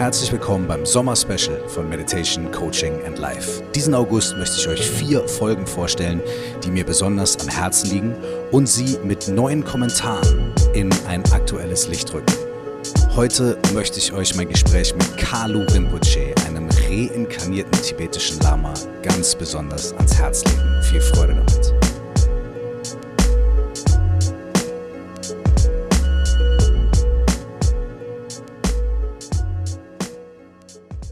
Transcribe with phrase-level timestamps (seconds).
[0.00, 3.62] Herzlich willkommen beim Sommer-Special von Meditation, Coaching and Life.
[3.74, 6.22] Diesen August möchte ich euch vier Folgen vorstellen,
[6.64, 8.14] die mir besonders am Herzen liegen
[8.50, 12.32] und sie mit neuen Kommentaren in ein aktuelles Licht rücken.
[13.14, 18.72] Heute möchte ich euch mein Gespräch mit Kalu Rinpoche, einem reinkarnierten tibetischen Lama,
[19.02, 20.82] ganz besonders ans Herz legen.
[20.82, 21.49] Viel Freude damit.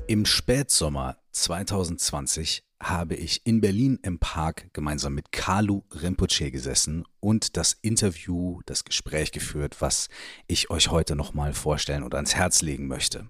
[0.09, 7.59] Im Spätsommer 2020 habe ich in Berlin im Park gemeinsam mit Kalu Rinpoche gesessen und
[7.59, 10.09] das Interview, das Gespräch geführt, was
[10.47, 13.29] ich euch heute nochmal vorstellen oder ans Herz legen möchte.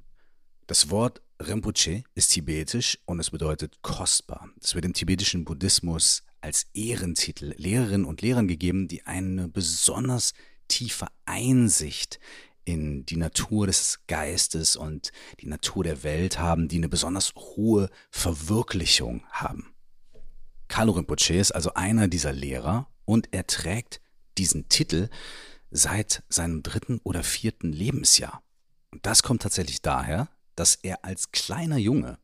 [0.68, 4.48] Das Wort Rinpoche ist tibetisch und es bedeutet kostbar.
[4.62, 10.32] Es wird im tibetischen Buddhismus als Ehrentitel Lehrerinnen und Lehrern gegeben, die eine besonders
[10.68, 12.20] tiefe Einsicht
[12.68, 17.88] in die Natur des Geistes und die Natur der Welt haben, die eine besonders hohe
[18.10, 19.72] Verwirklichung haben.
[20.68, 24.02] Kalu Rinpoche ist also einer dieser Lehrer und er trägt
[24.36, 25.08] diesen Titel
[25.70, 28.42] seit seinem dritten oder vierten Lebensjahr.
[28.92, 32.18] Und das kommt tatsächlich daher, dass er als kleiner Junge,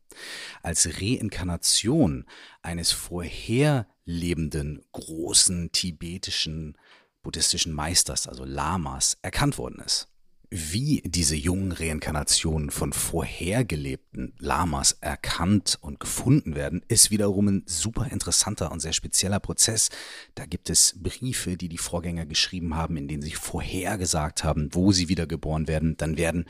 [0.61, 2.25] als Reinkarnation
[2.61, 6.77] eines vorherlebenden großen tibetischen
[7.23, 10.07] buddhistischen Meisters, also Lamas, erkannt worden ist.
[10.49, 18.07] Wie diese jungen Reinkarnationen von vorhergelebten Lamas erkannt und gefunden werden, ist wiederum ein super
[18.11, 19.89] interessanter und sehr spezieller Prozess.
[20.35, 24.91] Da gibt es Briefe, die die Vorgänger geschrieben haben, in denen sie vorhergesagt haben, wo
[24.91, 25.97] sie wiedergeboren werden.
[25.97, 26.45] Dann werden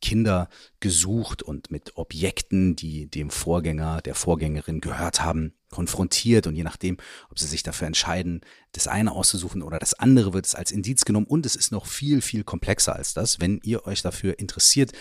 [0.00, 0.48] Kinder
[0.80, 6.98] gesucht und mit Objekten, die dem Vorgänger, der Vorgängerin gehört haben, konfrontiert und je nachdem,
[7.30, 8.40] ob sie sich dafür entscheiden,
[8.72, 11.86] das eine auszusuchen oder das andere, wird es als Indiz genommen und es ist noch
[11.86, 13.40] viel, viel komplexer als das.
[13.40, 14.92] Wenn ihr euch dafür interessiert,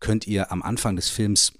[0.00, 1.52] könnt ihr am Anfang des Films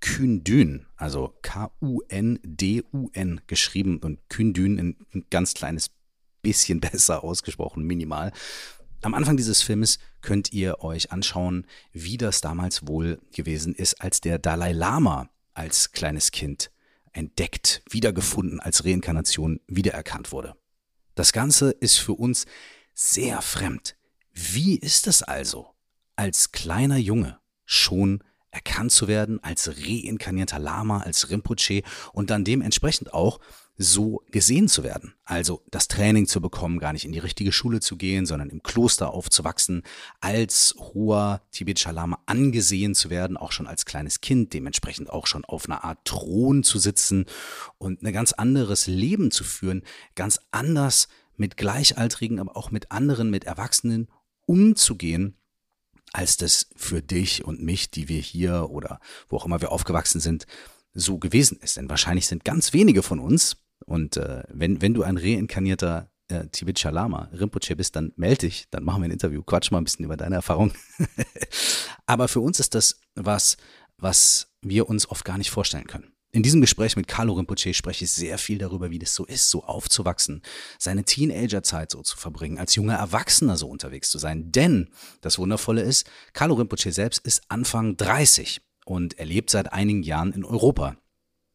[0.00, 5.90] Kündün, also K-U-N-D-U-N geschrieben und Kündün ein ganz kleines
[6.42, 8.32] bisschen besser ausgesprochen, minimal.
[9.02, 14.20] Am Anfang dieses Films könnt ihr euch anschauen, wie das damals wohl gewesen ist, als
[14.20, 16.70] der Dalai Lama als kleines Kind
[17.18, 20.54] entdeckt, wiedergefunden, als Reinkarnation wiedererkannt wurde.
[21.16, 22.46] Das Ganze ist für uns
[22.94, 23.96] sehr fremd.
[24.32, 25.74] Wie ist es also,
[26.14, 33.12] als kleiner Junge schon erkannt zu werden, als reinkarnierter Lama, als Rinpoche und dann dementsprechend
[33.12, 33.40] auch
[33.80, 35.14] so gesehen zu werden.
[35.24, 38.64] Also das Training zu bekommen, gar nicht in die richtige Schule zu gehen, sondern im
[38.64, 39.84] Kloster aufzuwachsen,
[40.20, 45.44] als hoher tibetischer Lama angesehen zu werden, auch schon als kleines Kind, dementsprechend auch schon
[45.44, 47.26] auf einer Art Thron zu sitzen
[47.78, 49.84] und ein ganz anderes Leben zu führen,
[50.16, 51.06] ganz anders
[51.36, 54.08] mit Gleichaltrigen, aber auch mit anderen, mit Erwachsenen
[54.44, 55.36] umzugehen,
[56.12, 60.20] als das für dich und mich, die wir hier oder wo auch immer wir aufgewachsen
[60.20, 60.46] sind,
[60.94, 61.76] so gewesen ist.
[61.76, 63.56] Denn wahrscheinlich sind ganz wenige von uns,
[63.86, 68.66] und äh, wenn, wenn du ein reinkarnierter äh, tibetischer Lama, Rinpoche bist, dann melde dich,
[68.70, 70.72] dann machen wir ein Interview, quatsch mal ein bisschen über deine Erfahrung.
[72.06, 73.56] Aber für uns ist das was,
[73.96, 76.12] was wir uns oft gar nicht vorstellen können.
[76.30, 79.48] In diesem Gespräch mit Carlo Rinpoche spreche ich sehr viel darüber, wie das so ist,
[79.48, 80.42] so aufzuwachsen,
[80.78, 84.52] seine Teenagerzeit so zu verbringen, als junger Erwachsener so unterwegs zu sein.
[84.52, 84.90] Denn
[85.22, 90.32] das Wundervolle ist, Carlo Rinpoche selbst ist Anfang 30 und er lebt seit einigen Jahren
[90.32, 90.96] in Europa.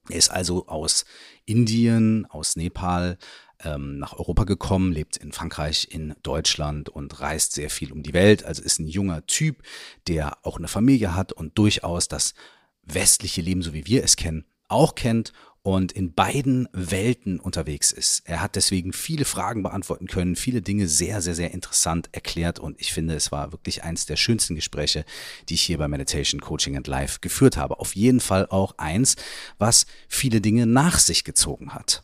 [0.10, 1.06] Er ist also aus
[1.46, 3.18] Indien, aus Nepal
[3.64, 8.14] ähm, nach Europa gekommen, lebt in Frankreich, in Deutschland und reist sehr viel um die
[8.14, 8.44] Welt.
[8.44, 9.64] Also ist ein junger Typ,
[10.08, 12.34] der auch eine Familie hat und durchaus das
[12.84, 15.32] westliche Leben, so wie wir es kennen, auch kennt
[15.64, 18.22] und in beiden Welten unterwegs ist.
[18.26, 22.80] Er hat deswegen viele Fragen beantworten können, viele Dinge sehr, sehr, sehr interessant erklärt und
[22.80, 25.06] ich finde, es war wirklich eins der schönsten Gespräche,
[25.48, 27.80] die ich hier bei Meditation, Coaching and Life geführt habe.
[27.80, 29.16] Auf jeden Fall auch eins,
[29.58, 32.04] was viele Dinge nach sich gezogen hat.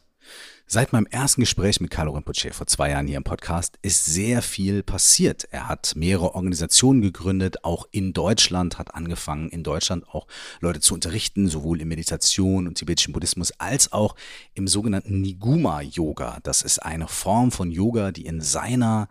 [0.72, 4.44] Seit meinem ersten Gespräch mit Carlo Rinpoche vor zwei Jahren hier im Podcast ist sehr
[4.44, 5.47] viel passiert.
[5.50, 10.27] Er hat mehrere Organisationen gegründet, auch in Deutschland, hat angefangen, in Deutschland auch
[10.60, 14.16] Leute zu unterrichten, sowohl in Meditation und tibetischen Buddhismus als auch
[14.54, 16.38] im sogenannten Niguma-Yoga.
[16.44, 19.10] Das ist eine Form von Yoga, die in seiner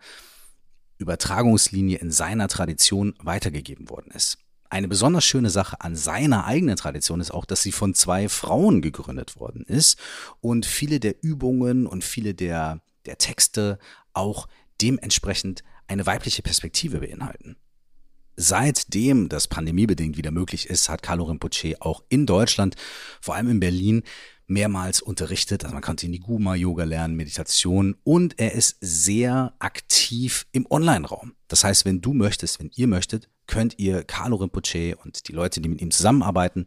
[0.97, 4.37] Übertragungslinie, in seiner Tradition weitergegeben worden ist.
[4.69, 8.81] Eine besonders schöne Sache an seiner eigenen Tradition ist auch, dass sie von zwei Frauen
[8.81, 9.97] gegründet worden ist
[10.41, 13.79] und viele der Übungen und viele der, der Texte
[14.13, 14.47] auch
[14.79, 17.57] dementsprechend eine weibliche Perspektive beinhalten.
[18.35, 22.75] seitdem das pandemiebedingt wieder möglich ist, hat Carlo Rinpoche auch in Deutschland,
[23.19, 24.03] vor allem in Berlin,
[24.49, 25.63] mehrmals unterrichtet.
[25.63, 31.35] Also man konnte in die Guma-Yoga lernen, Meditation und er ist sehr aktiv im Online-Raum.
[31.47, 35.61] Das heißt, wenn du möchtest, wenn ihr möchtet, könnt ihr Carlo Rinpoche und die Leute,
[35.61, 36.65] die mit ihm zusammenarbeiten,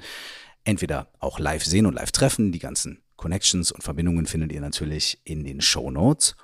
[0.64, 2.52] entweder auch live sehen und live treffen.
[2.52, 6.34] Die ganzen Connections und Verbindungen findet ihr natürlich in den Show Notes.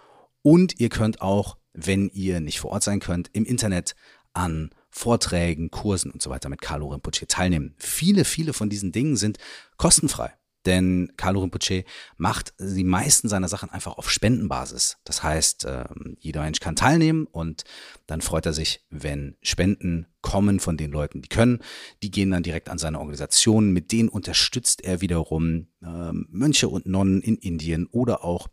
[0.43, 3.95] Und ihr könnt auch, wenn ihr nicht vor Ort sein könnt, im Internet
[4.33, 7.75] an Vorträgen, Kursen und so weiter mit Carlo Rinpoche teilnehmen.
[7.79, 9.39] Viele, viele von diesen Dingen sind
[9.77, 10.33] kostenfrei.
[10.67, 11.85] Denn Carlo Rinpoche
[12.17, 14.99] macht die meisten seiner Sachen einfach auf Spendenbasis.
[15.05, 17.65] Das heißt, ähm, jeder Mensch kann teilnehmen und
[18.07, 21.61] dann freut er sich, wenn Spenden kommen von den Leuten, die können.
[22.03, 23.71] Die gehen dann direkt an seine Organisation.
[23.71, 28.49] Mit denen unterstützt er wiederum ähm, Mönche und Nonnen in Indien oder auch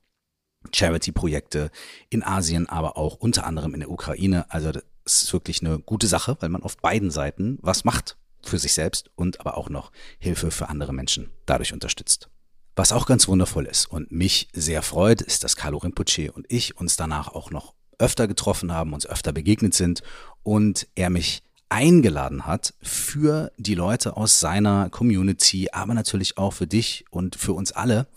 [0.73, 1.71] Charity-Projekte
[2.09, 4.49] in Asien, aber auch unter anderem in der Ukraine.
[4.49, 8.59] Also das ist wirklich eine gute Sache, weil man auf beiden Seiten was macht für
[8.59, 12.29] sich selbst und aber auch noch Hilfe für andere Menschen dadurch unterstützt.
[12.75, 16.77] Was auch ganz wundervoll ist und mich sehr freut, ist, dass Carlo Rinpoche und ich
[16.77, 20.03] uns danach auch noch öfter getroffen haben, uns öfter begegnet sind
[20.43, 26.67] und er mich eingeladen hat für die Leute aus seiner Community, aber natürlich auch für
[26.67, 28.07] dich und für uns alle,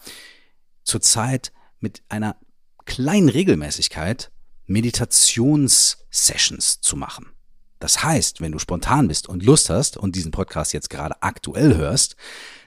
[0.83, 2.37] zurzeit mit einer
[2.85, 4.31] kleinen Regelmäßigkeit
[4.67, 7.27] Meditationssessions zu machen.
[7.79, 11.77] Das heißt, wenn du spontan bist und Lust hast und diesen Podcast jetzt gerade aktuell
[11.77, 12.17] hörst,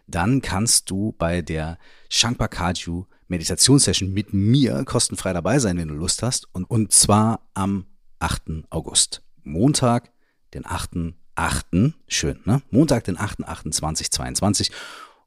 [0.07, 1.77] dann kannst du bei der
[2.09, 6.47] Shankar Kaju Meditationssession mit mir kostenfrei dabei sein, wenn du Lust hast.
[6.53, 7.85] Und, und zwar am
[8.19, 8.65] 8.
[8.69, 9.23] August.
[9.43, 10.11] Montag,
[10.53, 11.93] den 8.8.
[12.07, 12.61] Schön, ne?
[12.69, 14.71] Montag, den 8.8.2022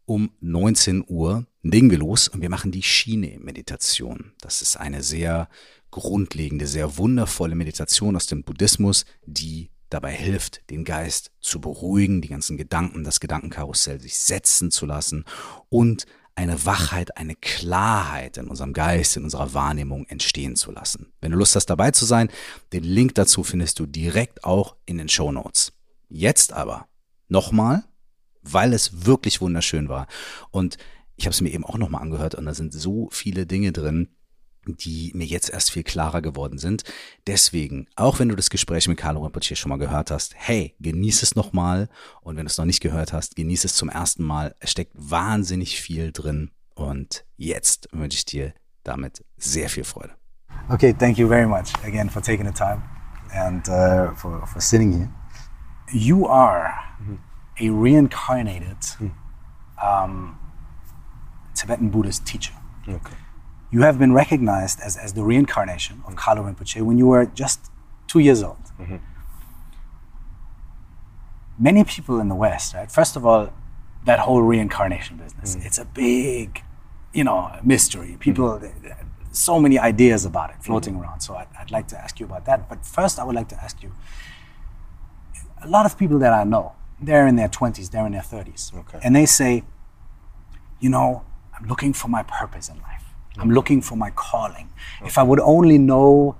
[0.07, 4.33] um 19 Uhr legen wir los und wir machen die Schiene-Meditation.
[4.41, 5.49] Das ist eine sehr
[5.91, 12.29] grundlegende, sehr wundervolle Meditation aus dem Buddhismus, die dabei hilft, den Geist zu beruhigen, die
[12.29, 15.25] ganzen Gedanken, das Gedankenkarussell sich setzen zu lassen
[15.69, 16.07] und
[16.37, 21.13] eine Wachheit, eine Klarheit in unserem Geist, in unserer Wahrnehmung entstehen zu lassen.
[21.21, 22.29] Wenn du Lust hast, dabei zu sein,
[22.73, 25.73] den Link dazu findest du direkt auch in den Show Notes.
[26.09, 26.89] Jetzt aber
[27.29, 27.85] nochmal,
[28.43, 30.07] weil es wirklich wunderschön war.
[30.51, 30.77] Und
[31.17, 34.09] ich habe es mir eben auch nochmal angehört und da sind so viele Dinge drin,
[34.67, 36.85] die mir jetzt erst viel klarer geworden sind.
[37.27, 41.23] Deswegen, auch wenn du das Gespräch mit Carlo Rinpoche schon mal gehört hast, hey, genieß
[41.23, 41.89] es nochmal.
[42.23, 44.55] Und wenn du es noch nicht gehört hast, genieß es zum ersten Mal.
[44.61, 46.51] Es steckt wahnsinnig viel drin.
[46.75, 48.53] Und jetzt wünsche ich dir
[48.83, 50.15] damit sehr viel Freude.
[50.69, 52.83] Okay, thank you very much again for taking the time
[53.33, 55.11] and uh, for, for sitting here.
[55.93, 56.73] You are
[57.61, 58.79] a reincarnated
[59.83, 60.39] um,
[61.55, 62.55] Tibetan Buddhist teacher.
[62.89, 63.15] Okay.
[63.75, 67.73] You have been recognized as, as the reincarnation of Kalu Rinpoche when you were just
[68.07, 68.65] two years old.
[68.79, 68.99] Mm-hmm.
[71.59, 72.89] Many people in the West, right?
[72.89, 73.53] First of all,
[74.05, 75.67] that whole reincarnation business, mm.
[75.67, 76.63] it's a big,
[77.13, 78.17] you know, mystery.
[78.21, 79.09] People, mm-hmm.
[79.33, 81.03] so many ideas about it floating mm-hmm.
[81.03, 81.21] around.
[81.23, 82.69] So I'd, I'd like to ask you about that.
[82.69, 83.91] But first, I would like to ask you
[85.61, 88.73] a lot of people that I know, they're in their 20s, they're in their 30s.
[88.73, 89.01] Okay.
[89.03, 89.65] And they say,
[90.79, 91.25] you know,
[91.59, 92.94] I'm looking for my purpose in life.
[93.39, 94.69] I'm looking for my calling.
[95.05, 96.37] If I would only know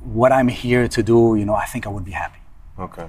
[0.00, 2.40] what I'm here to do, you know, I think I would be happy.
[2.78, 3.08] Okay.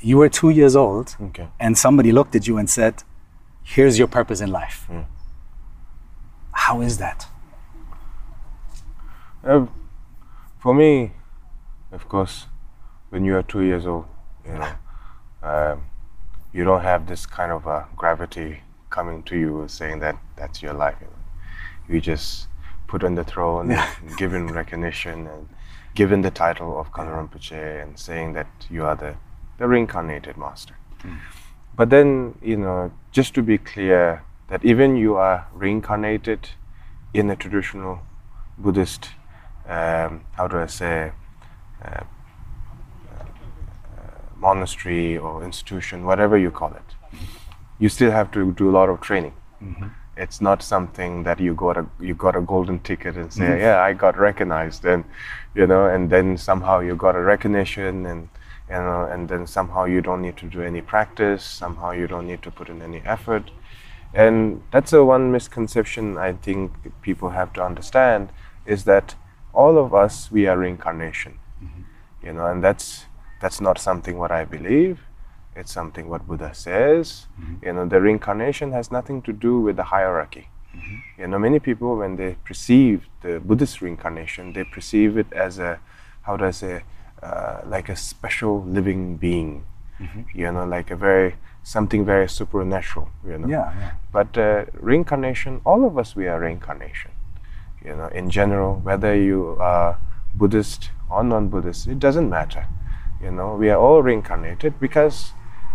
[0.00, 1.48] You were two years old, Okay.
[1.58, 3.02] and somebody looked at you and said,
[3.62, 4.88] Here's your purpose in life.
[6.52, 7.26] How is that?
[9.44, 9.66] Uh,
[10.58, 11.12] for me,
[11.92, 12.46] of course,
[13.10, 14.06] when you are two years old,
[14.46, 14.72] you know,
[15.42, 15.82] um,
[16.52, 20.72] you don't have this kind of uh, gravity coming to you saying that that's your
[20.74, 20.96] life.
[21.00, 21.12] You, know.
[21.90, 22.48] You just
[22.86, 25.48] put on the throne, and given recognition, and
[25.94, 29.14] given the title of Kalu Rinpoche, and saying that you are the,
[29.58, 30.74] the reincarnated master.
[31.76, 36.50] But then, you know, just to be clear, that even you are reincarnated
[37.14, 38.00] in a traditional
[38.58, 39.10] Buddhist,
[39.66, 41.12] um, how do I say,
[41.84, 43.24] uh, uh,
[44.36, 47.18] monastery or institution, whatever you call it,
[47.78, 49.32] you still have to do a lot of training.
[50.20, 53.60] It's not something that you got a you got a golden ticket and say, mm-hmm.
[53.60, 55.04] yeah, I got recognized, and
[55.54, 58.28] you know, and then somehow you got a recognition and
[58.68, 62.26] you know, and then somehow you don't need to do any practice, somehow you don't
[62.26, 63.50] need to put in any effort.
[64.14, 66.72] And that's the one misconception I think
[67.02, 68.30] people have to understand
[68.66, 69.14] is that
[69.52, 71.38] all of us we are reincarnation.
[71.62, 72.26] Mm-hmm.
[72.26, 73.06] You know, and that's
[73.40, 75.00] that's not something what I believe.
[75.56, 77.26] It's something what Buddha says.
[77.62, 80.48] You know, the reincarnation has nothing to do with the hierarchy.
[81.18, 85.80] You know, many people when they perceive the Buddhist reincarnation, they perceive it as a
[86.22, 86.82] how do I say
[87.22, 89.64] uh, like a special living being,
[90.34, 93.48] you know, like a very something very supernatural, you know.
[93.48, 93.90] Yeah, yeah.
[94.12, 97.10] But uh, reincarnation, all of us, we are reincarnation.
[97.84, 99.98] You know, in general, whether you are
[100.34, 102.66] Buddhist or non-Buddhist, it doesn't matter.
[103.22, 105.32] You know, we are all reincarnated because,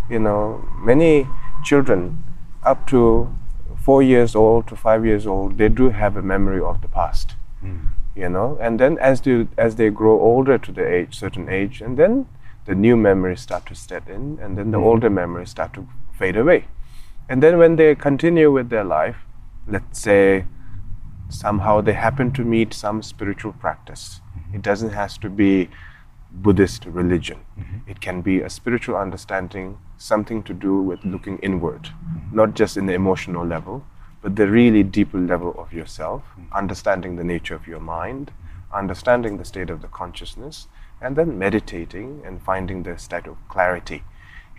[0.09, 1.27] you know, many
[1.63, 2.23] children
[2.63, 3.33] up to
[3.85, 7.35] four years old to five years old, they do have a memory of the past.
[7.59, 7.87] Hmm.
[8.15, 11.81] You know, and then as they as they grow older to the age, certain age,
[11.81, 12.27] and then
[12.65, 14.85] the new memories start to set in, and then the hmm.
[14.85, 16.65] older memories start to fade away.
[17.27, 19.17] And then when they continue with their life,
[19.67, 20.45] let's say
[21.29, 24.21] somehow they happen to meet some spiritual practice.
[24.33, 24.55] Hmm.
[24.55, 25.69] It doesn't have to be
[26.41, 27.39] Buddhist religion.
[27.87, 31.89] It can be a spiritual understanding, something to do with looking inward,
[32.31, 33.85] not just in the emotional level,
[34.21, 38.31] but the really deeper level of yourself, understanding the nature of your mind,
[38.73, 40.67] understanding the state of the consciousness,
[41.01, 44.03] and then meditating and finding the state of clarity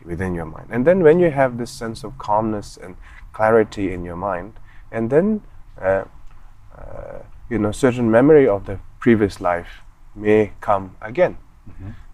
[0.04, 0.68] within your mind.
[0.70, 2.96] And then when you have this sense of calmness and
[3.32, 4.54] clarity in your mind,
[4.90, 5.42] and then
[5.80, 6.04] uh,
[6.76, 7.18] uh,
[7.50, 9.80] you know certain memory of the previous life
[10.14, 11.36] may come again,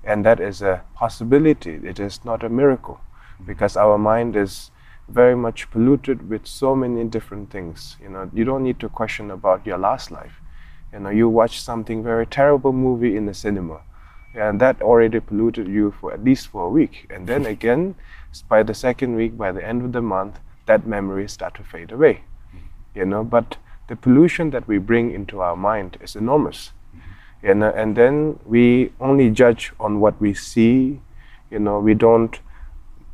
[0.04, 1.80] and that is a possibility.
[1.84, 3.44] It is not a miracle, mm-hmm.
[3.44, 4.70] because our mind is
[5.08, 7.96] very much polluted with so many different things.
[8.02, 10.40] You know, you don't need to question about your last life.
[10.92, 13.80] You know, you watch something very terrible movie in the cinema,
[14.34, 17.06] and that already polluted you for at least for a week.
[17.10, 17.94] And then again,
[18.48, 21.92] by the second week, by the end of the month, that memory start to fade
[21.92, 22.22] away.
[22.54, 22.98] Mm-hmm.
[22.98, 23.56] You know, but
[23.88, 26.72] the pollution that we bring into our mind is enormous.
[27.42, 31.00] You know, and then we only judge on what we see.
[31.50, 32.38] You know, we don't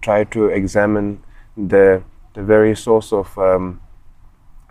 [0.03, 1.25] try to examine
[1.57, 2.03] the
[2.35, 3.81] the very source of um,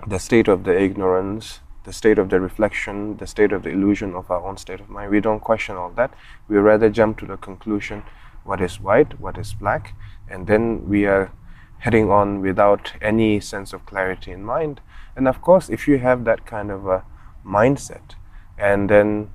[0.08, 4.14] the state of the ignorance, the state of the reflection, the state of the illusion
[4.14, 5.12] of our own state of mind.
[5.12, 6.14] We don't question all that.
[6.48, 8.04] We rather jump to the conclusion
[8.44, 9.96] what is white, what is black,
[10.30, 11.32] and then we are
[11.80, 14.82] heading on without any sense of clarity in mind.
[15.16, 17.04] And of course, if you have that kind of a
[17.46, 18.16] mindset,
[18.58, 19.30] and then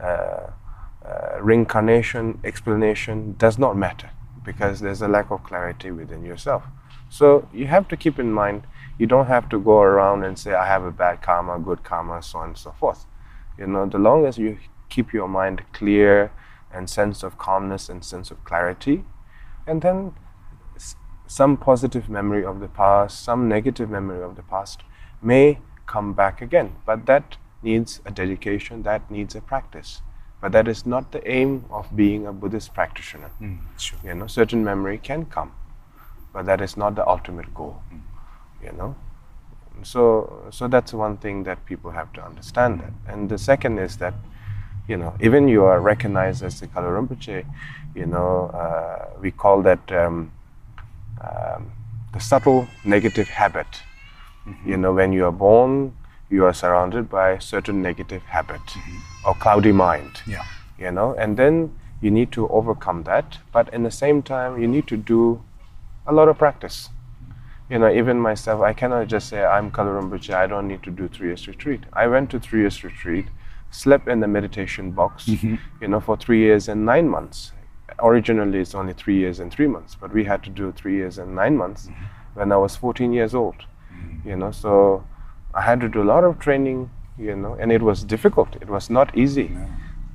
[0.00, 0.50] uh,
[1.04, 4.10] uh, reincarnation explanation does not matter
[4.44, 6.64] because there's a lack of clarity within yourself.
[7.08, 8.66] So you have to keep in mind
[8.98, 12.22] you don't have to go around and say I have a bad karma, good karma,
[12.22, 13.06] so on and so forth.
[13.58, 16.32] You know, the long as you keep your mind clear
[16.72, 19.04] and sense of calmness and sense of clarity,
[19.66, 20.14] and then
[21.26, 24.82] some positive memory of the past, some negative memory of the past
[25.20, 26.76] may come back again.
[26.86, 30.02] But that needs a dedication, that needs a practice.
[30.40, 33.30] But that is not the aim of being a Buddhist practitioner.
[33.78, 33.98] Sure.
[34.04, 35.52] You know, certain memory can come,
[36.32, 37.82] but that is not the ultimate goal.
[38.62, 38.96] You know,
[39.82, 42.92] so so that's one thing that people have to understand that.
[43.06, 44.14] And the second is that,
[44.88, 47.44] you know, even you are recognized as the Kalu Rinpoche,
[47.94, 50.32] you know, uh, we call that um,
[51.20, 51.72] um,
[52.12, 53.82] the subtle negative habit.
[54.64, 55.96] You know, when you are born,
[56.28, 59.28] you are surrounded by certain negative habit mm-hmm.
[59.28, 60.44] or cloudy mind Yeah.
[60.78, 61.14] you know?
[61.14, 64.96] And then you need to overcome that but in the same time you need to
[64.96, 65.42] do
[66.06, 66.90] a lot of practice.
[67.70, 70.90] You know even myself i cannot just say i'm Kalu Rinpoche, i don't need to
[70.90, 71.80] do three years retreat.
[71.92, 73.26] I went to three years retreat
[73.70, 75.56] slept in the meditation box mm-hmm.
[75.80, 77.52] you know for three years and nine months.
[78.00, 81.18] Originally it's only three years and three months but we had to do three years
[81.18, 82.04] and nine months mm-hmm.
[82.34, 83.56] when i was 14 years old
[84.24, 84.50] you know?
[84.50, 85.04] So
[85.56, 86.78] i had to do a lot of training
[87.26, 89.48] you know and it was difficult it was not easy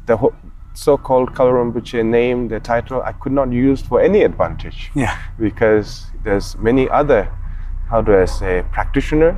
[0.06, 0.34] the whole
[0.74, 5.18] so-called Kalu Rinpoche name the title i could not use for any advantage Yeah.
[5.40, 5.90] because
[6.24, 7.22] there's many other
[7.90, 9.32] how do i say practitioner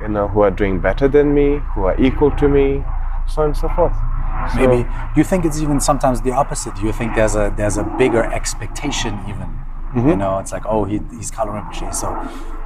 [0.00, 2.66] you know who are doing better than me who are equal to me
[3.28, 3.96] so on and so forth
[4.54, 4.78] So- Maybe
[5.16, 6.74] you think it's even sometimes the opposite.
[6.86, 9.48] You think there's a there's a bigger expectation even.
[9.48, 10.08] Mm-hmm.
[10.10, 12.08] You know, it's like oh he he's Kalu Rinpoche, so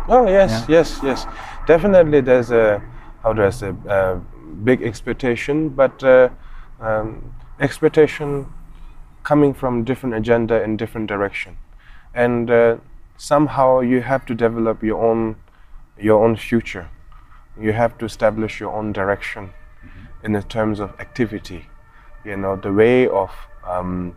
[0.09, 1.27] Oh yes, yes, yes.
[1.67, 2.83] Definitely, there's a
[3.23, 4.17] how do I say a
[4.65, 6.31] big expectation, but uh,
[6.81, 8.47] um, expectation
[9.23, 11.57] coming from different agenda in different direction,
[12.15, 12.77] and uh,
[13.17, 15.37] somehow you have to develop your own
[15.99, 16.89] your own future.
[17.61, 19.51] You have to establish your own direction
[20.25, 21.67] in the terms of activity.
[22.25, 23.31] You know the way of
[23.67, 24.17] um,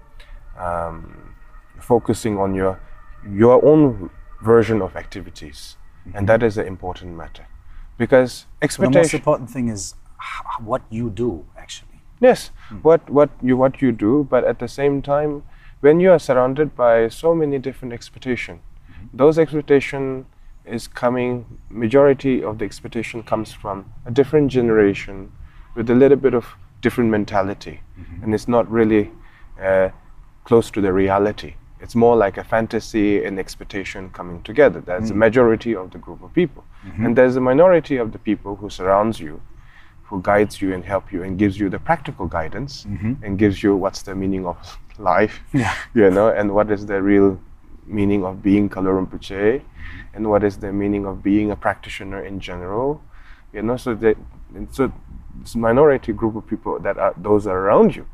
[0.58, 1.36] um,
[1.80, 2.80] focusing on your
[3.30, 4.10] your own
[4.44, 5.78] version of activities,
[6.14, 7.48] and that is an important matter
[7.98, 8.94] because expectation.
[8.94, 9.96] the most important thing is
[10.60, 12.02] what you do actually.
[12.20, 12.78] Yes, hmm.
[12.78, 15.44] what what you what you do, but at the same time,
[15.82, 19.08] when you are surrounded by so many different expectation, hmm.
[19.14, 20.26] those expectation
[20.66, 21.46] is coming.
[21.70, 25.32] Majority of the expectation comes from a different generation,
[25.76, 26.46] with a little bit of
[26.82, 28.24] different mentality, hmm.
[28.24, 29.12] and it's not really
[29.62, 29.90] uh,
[30.46, 31.56] close to the reality.
[31.84, 34.80] It's more like a fantasy and expectation coming together.
[34.80, 35.26] That's the mm.
[35.26, 36.64] majority of the group of people.
[36.86, 37.06] Mm-hmm.
[37.06, 39.42] And there's a minority of the people who surrounds you,
[40.04, 43.14] who guides you and help you and gives you the practical guidance mm-hmm.
[43.22, 44.58] and gives you what's the meaning of
[44.98, 45.76] life, Yeah.
[45.94, 47.38] you know, and what is the real
[47.86, 50.16] meaning of being Kalu Rinpoche mm-hmm.
[50.16, 53.02] and what is the meaning of being a practitioner in general,
[53.52, 54.16] you know, so that
[54.56, 54.90] and so
[55.42, 58.06] this minority group of people that are those are around you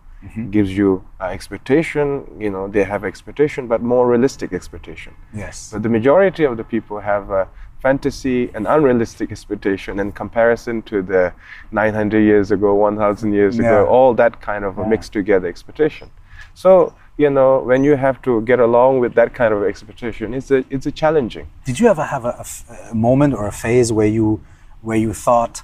[0.51, 5.13] gives you uh, expectation, you know, they have expectation, but more realistic expectation.
[5.33, 5.69] Yes.
[5.71, 7.47] But the majority of the people have a
[7.81, 11.33] fantasy and unrealistic expectation in comparison to the
[11.71, 13.65] 900 years ago, 1000 years Yeah.
[13.65, 16.09] ago, all that kind of a mixed together expectation.
[16.53, 20.51] So, you know, when you have to get along with that kind of expectation, it's
[20.51, 21.47] a, it's a challenging.
[21.65, 24.41] Did you ever have a, a f- a moment or a phase where you
[24.81, 25.61] where you thought,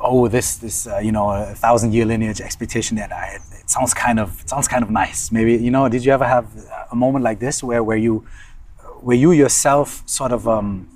[0.00, 3.94] oh, this this uh, you know a thousand year lineage expectation that I, it sounds
[3.94, 5.30] kind of it sounds kind of nice.
[5.30, 6.46] Maybe you know, did you ever have
[6.90, 8.26] a moment like this where where you
[9.00, 10.88] where you yourself sort of um,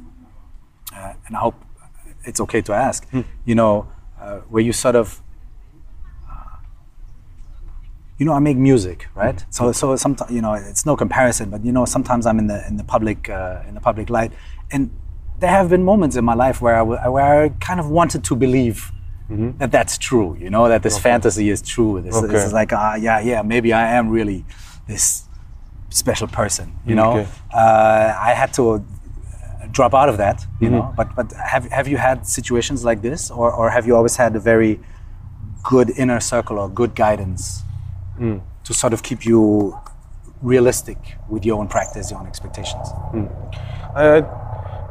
[0.95, 1.55] uh, and I hope
[2.25, 3.07] it's okay to ask,
[3.45, 3.87] you know,
[4.21, 5.21] uh, where you sort of
[8.19, 9.45] you know, I make music, right?
[9.51, 12.65] So, so sometimes, you know, it's no comparison, but you know, sometimes I'm in the
[12.69, 14.33] in the public uh, in the public light,
[14.71, 14.91] and
[15.41, 18.23] there have been moments in my life where I w- where I kind of wanted
[18.25, 18.91] to believe
[19.59, 20.37] that that's true.
[20.39, 22.01] You know, that this fantasy is true.
[22.03, 24.45] This, this is like, ah, yeah, yeah, maybe I am really
[24.87, 25.25] this
[25.91, 26.67] special person.
[26.87, 27.27] You know, Okay.
[27.53, 28.79] uh, I had to uh,
[29.73, 30.47] drop out of that.
[30.61, 33.97] You know, but but have have you had situations like this, or or have you
[33.97, 34.79] always had a very
[35.71, 37.63] good inner circle or good guidance
[38.65, 39.75] to sort of keep you
[40.43, 40.99] realistic
[41.29, 42.87] with your own practice, your own expectations.
[43.97, 44.23] I,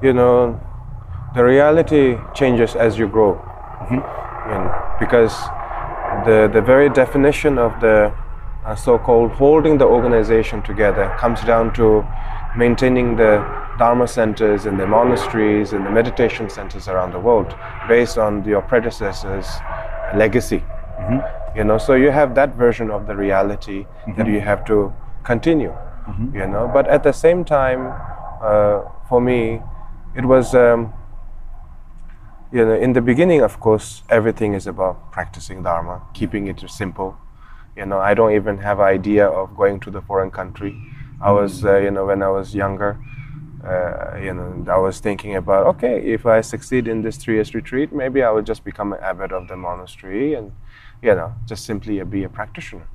[0.03, 0.59] you know,
[1.33, 3.41] the reality changes as you grow.
[3.89, 4.69] And
[4.99, 5.31] because
[6.25, 8.13] the, the very definition of the
[8.65, 12.05] uh, so-called holding the organization together comes down to
[12.55, 13.43] maintaining the
[13.79, 17.55] Dharma centers and the monasteries and the meditation centers around the world
[17.87, 19.49] based on your predecessors'
[20.15, 20.63] legacy.
[21.55, 24.93] You know, so you have that version of the reality that you have to
[25.23, 25.73] continue.
[26.33, 27.93] You know, but at the same time,
[28.41, 29.61] uh, for me,
[30.15, 30.93] it was um,
[32.51, 37.17] you know in the beginning of course everything is about practicing dharma keeping it simple.
[37.75, 40.79] You know i don't even have idea of going to the foreign country.
[41.19, 42.99] I was uh, you know when i was younger
[43.65, 47.55] uh, you know i was thinking about okay if i succeed in this three years
[47.55, 50.51] retreat maybe i will just become an abbot of the monastery and
[51.01, 52.87] you know just simply be a practitioner.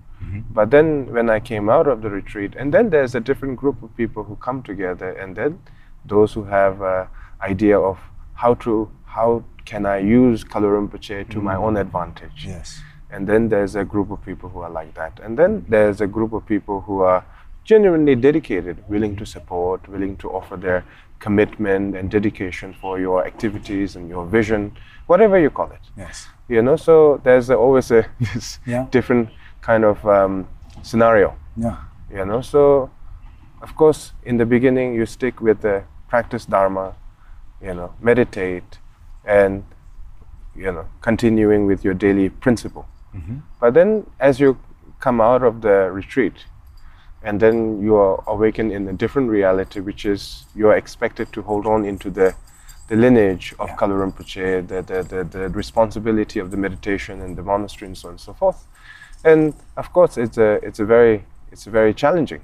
[0.50, 3.83] But then when i came out of the retreat and then there's a different group
[3.83, 5.61] of people who come together and then
[6.09, 7.07] those who have uh,
[7.42, 7.99] idea of
[8.35, 12.44] how to how can I use Kalu Rinpoche to my own advantage.
[12.47, 12.81] Yes.
[13.11, 15.21] And then there's a group of people who are like that.
[15.23, 17.25] And then there's a group of people who are
[17.64, 20.85] genuinely dedicated, willing to support, willing to offer their
[21.18, 24.73] commitment and dedication for your activities and your vision,
[25.07, 25.81] whatever you call it.
[25.97, 26.29] Yes.
[26.49, 28.87] You know, so there's always a this Yeah.
[28.90, 29.29] different
[29.61, 30.49] kind of um,
[30.83, 31.77] scenario Yeah.
[32.11, 32.88] you know so
[33.61, 36.94] of course in the beginning you stick with the practice dharma
[37.62, 38.79] you know meditate
[39.25, 39.64] and
[40.57, 43.38] you know continuing with your daily principle mm-hmm.
[43.61, 44.59] but then as you
[45.01, 46.44] come out of the retreat
[47.23, 51.42] and then you are awakened in a different reality which is you are expected to
[51.42, 52.35] hold on into the
[52.88, 53.77] the lineage of Yeah.
[53.77, 58.09] Kalu Rinpoche, the, the, the, the responsibility of the meditation and the monastery and so
[58.09, 58.66] on and so forth.
[59.25, 62.40] And of course, it's a, it's a very, it's very challenging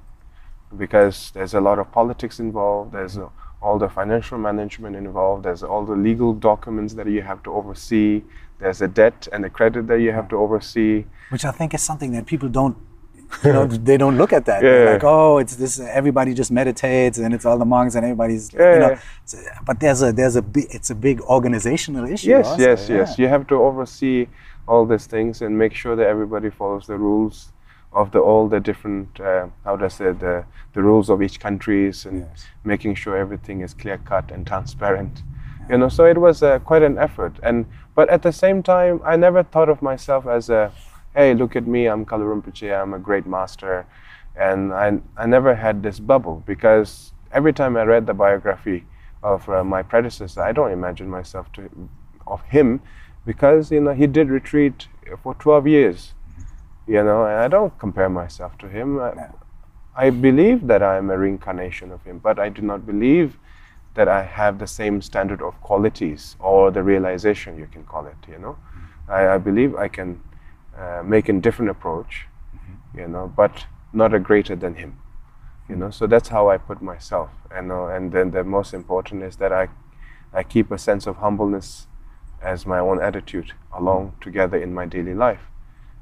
[0.76, 2.92] because there's a lot of politics involved.
[2.92, 3.16] There's
[3.64, 5.44] all the financial management involved.
[5.46, 8.22] There's all the legal documents that you have to oversee.
[8.60, 11.04] There's a debt and a credit that you have to oversee.
[11.30, 12.76] Which I think is something that people don't,
[13.42, 14.60] you know, they don't look at that.
[14.60, 15.80] They're like, oh, it's this.
[15.80, 18.98] Everybody just meditates, and it's all the monks, and everybody's, you know.
[19.24, 22.30] So- but there's a there's a big it's a big organizational issue.
[22.30, 22.96] Yes, also, yes, yeah.
[22.98, 23.18] yes.
[23.18, 24.26] You have to oversee
[24.68, 27.36] all these things and make sure that everybody follows the rules
[27.94, 32.04] of the all the different uh, how does it the the rules of each countries
[32.06, 32.46] and Yes.
[32.64, 35.22] making sure everything is clear cut and transparent.
[35.70, 37.38] You know, so it was uh, quite an effort.
[37.42, 40.72] And but at the same time, I never thought of myself as a,
[41.14, 43.86] hey, look at me, I'm Kalu Rinpoche, I'm a great master,
[44.36, 48.84] and I I never had this bubble because every time I read the biography
[49.22, 51.70] of uh, my predecessor, I don't imagine myself to
[52.26, 52.80] of him
[53.24, 54.88] because you know he did retreat
[55.22, 56.14] for 12 years
[56.86, 59.00] you know and i don't compare myself to him.
[59.00, 59.30] I,
[59.96, 63.38] I believe that i am a reincarnation of him but i do not believe
[63.94, 68.16] that i have the same standard of qualities or the realization you can call it
[68.28, 68.56] you know.
[69.08, 70.22] I, I believe i can
[70.76, 72.26] uh, make a different approach
[72.96, 74.98] you know, but not a greater than him.
[75.68, 77.30] You know, so that's how I put myself.
[77.50, 79.68] And uh, and then the most important is that I
[80.32, 81.86] I keep a sense of humbleness
[82.42, 85.40] as my own attitude along together in my daily life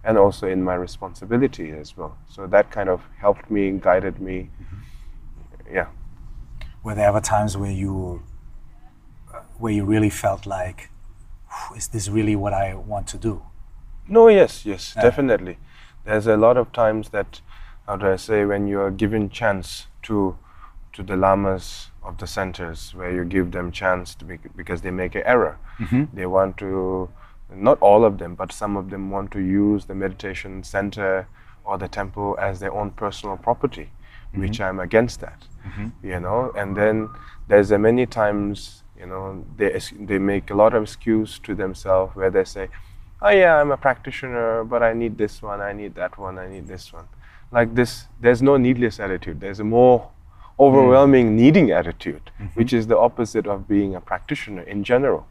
[0.05, 2.17] and also in my responsibility as well.
[2.29, 4.51] So that kind of helped me, guided me.
[5.71, 5.87] Yeah.
[6.83, 8.23] Were there ever times where you
[9.59, 10.91] where you really felt like,
[11.77, 13.43] is this really what I want to do?
[14.09, 15.59] No, yes, yes, definitely.
[16.05, 17.41] There's a lot of times that,
[17.87, 20.37] how do I say, when you are given chance to,
[20.95, 24.91] to the lamas of the centers, where you give them chance to make, because they
[24.91, 25.59] make an error.
[25.79, 26.17] Mm-hmm.
[26.17, 27.09] They want to,
[27.51, 31.27] not all of them, but some of them want to use the meditation center
[31.65, 33.91] or the temple as their own personal property,
[34.35, 34.63] which mm-hmm.
[34.63, 35.45] I'm against that.
[35.67, 36.07] Mm-hmm.
[36.07, 37.09] You know, and then
[37.49, 42.15] there's a many times you know they they make a lot of excuse to themselves
[42.15, 42.69] where they say
[43.21, 46.49] oh yeah i'm a practitioner but i need this one i need that one i
[46.49, 47.07] need this one.
[47.51, 49.41] Like this there's no needless attitude.
[49.41, 50.09] There's a more mm.
[50.59, 52.47] overwhelming needing attitude mm-hmm.
[52.59, 55.27] which is the opposite of being a practitioner in general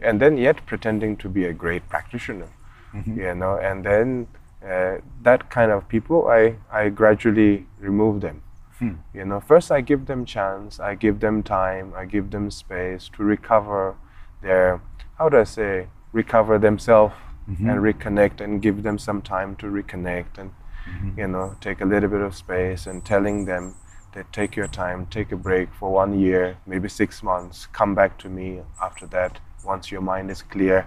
[0.00, 2.48] and then yet pretending to be a great practitioner
[2.94, 3.18] mm-hmm.
[3.18, 4.26] you know and then
[4.64, 8.42] uh, that kind of people i i gradually remove them.
[8.78, 8.94] Hmm.
[9.14, 13.08] You know first i give them chance i give them time i give them space
[13.16, 13.96] to recover
[14.40, 14.80] their
[15.18, 17.14] how do i say recover themselves
[17.48, 17.68] mm-hmm.
[17.68, 20.50] and reconnect and give them some time to reconnect and
[20.88, 21.20] mm-hmm.
[21.20, 23.74] you know take a little bit of space and telling them
[24.14, 28.18] that take your time take a break for one year maybe six months come back
[28.18, 30.86] to me after that once your mind is clear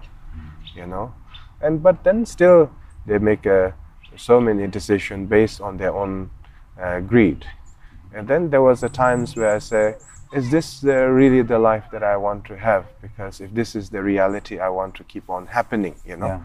[0.75, 1.13] you know
[1.61, 2.71] and but then still
[3.05, 3.73] they make a,
[4.17, 6.29] so many decisions based on their own
[6.81, 7.45] uh, greed
[8.15, 9.95] and then there was the times where I say,
[10.33, 12.85] is this the, really the life that I want to have?
[13.01, 16.39] Because if this is the reality I want to keep on happening, you know, Yeah.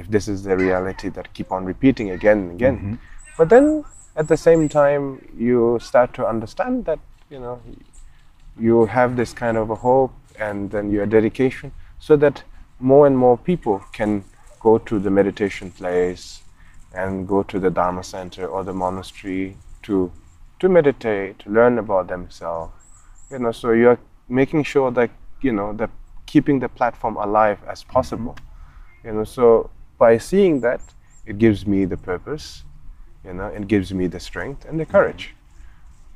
[0.00, 2.76] if this is the reality that keep on repeating again and again.
[2.76, 2.94] Mm-hmm.
[3.36, 3.84] But then
[4.16, 5.04] at the same time,
[5.36, 7.60] you start to understand that, you know,
[8.58, 12.42] you have this kind of a hope and then your dedication so that
[12.80, 14.24] more and more people can
[14.60, 16.42] go to the meditation place
[16.94, 20.12] and go to the Dharma center or the monastery to
[20.60, 22.72] to meditate, to learn about themselves.
[23.30, 25.90] You know, so you're making sure that you know that
[26.26, 27.92] keeping the platform alive as mm-hmm.
[27.92, 28.36] possible.
[29.04, 30.80] You know, so by seeing that,
[31.26, 32.64] it gives me the purpose.
[33.24, 34.92] You know, it gives me the strength and the mm-hmm.
[34.92, 35.34] courage.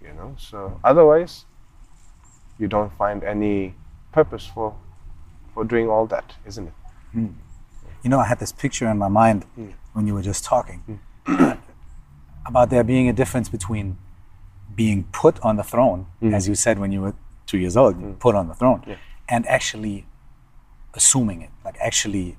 [0.03, 1.45] You know, so otherwise,
[2.59, 3.75] you don't find any
[4.19, 4.69] purpose for
[5.53, 6.77] for doing all that, isn't it?
[7.13, 7.33] Hmm.
[8.03, 9.71] You know, I had this picture in my mind hmm.
[9.95, 10.81] when you were just talking
[11.27, 11.51] hmm.
[12.51, 13.87] about there being a difference between
[14.83, 16.01] being put on the throne,
[16.39, 17.15] as you said when you were
[17.51, 17.95] two years old,
[18.27, 18.81] put on the throne,
[19.35, 19.97] and actually
[21.01, 22.37] assuming it, like actually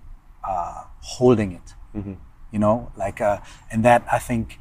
[0.52, 0.84] uh,
[1.16, 1.68] holding it.
[1.96, 2.14] Mm-hmm.
[2.52, 3.38] You know, like, uh,
[3.72, 4.60] and that I think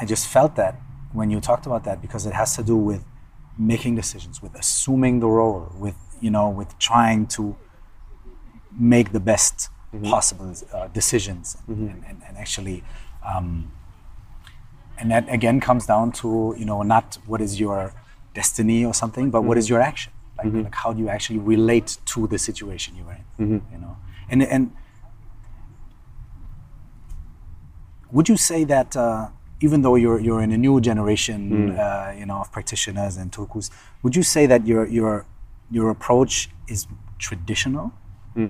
[0.00, 0.74] I just felt that
[1.12, 3.02] when you talked about that because it has to do with
[3.58, 7.56] making decisions, with assuming the role, with you know, with trying to
[8.78, 9.68] make the best
[10.04, 12.84] possible uh, decisions, and, and, and actually,
[13.26, 13.72] um,
[14.98, 17.92] and that again comes down to you know not what is your
[18.34, 20.12] destiny or something, but what is your action?
[20.36, 23.24] Like, like how do you actually relate to the situation you're in?
[23.72, 23.96] You know,
[24.30, 24.72] and and
[28.10, 29.28] would you say that uh,
[29.60, 31.78] even though you're you're in a new generation, hmm.
[31.78, 33.70] uh, you know, of practitioners and tulkus,
[34.02, 35.26] would you say that your your
[35.70, 36.86] your approach is
[37.18, 37.92] traditional?
[38.34, 38.46] Hmm.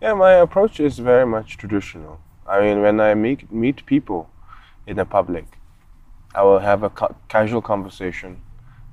[0.00, 2.20] Yeah, my approach is very much traditional.
[2.46, 4.28] I mean, when I meet meet people
[4.86, 5.46] in the public,
[6.34, 8.42] I will have a ca- casual conversation.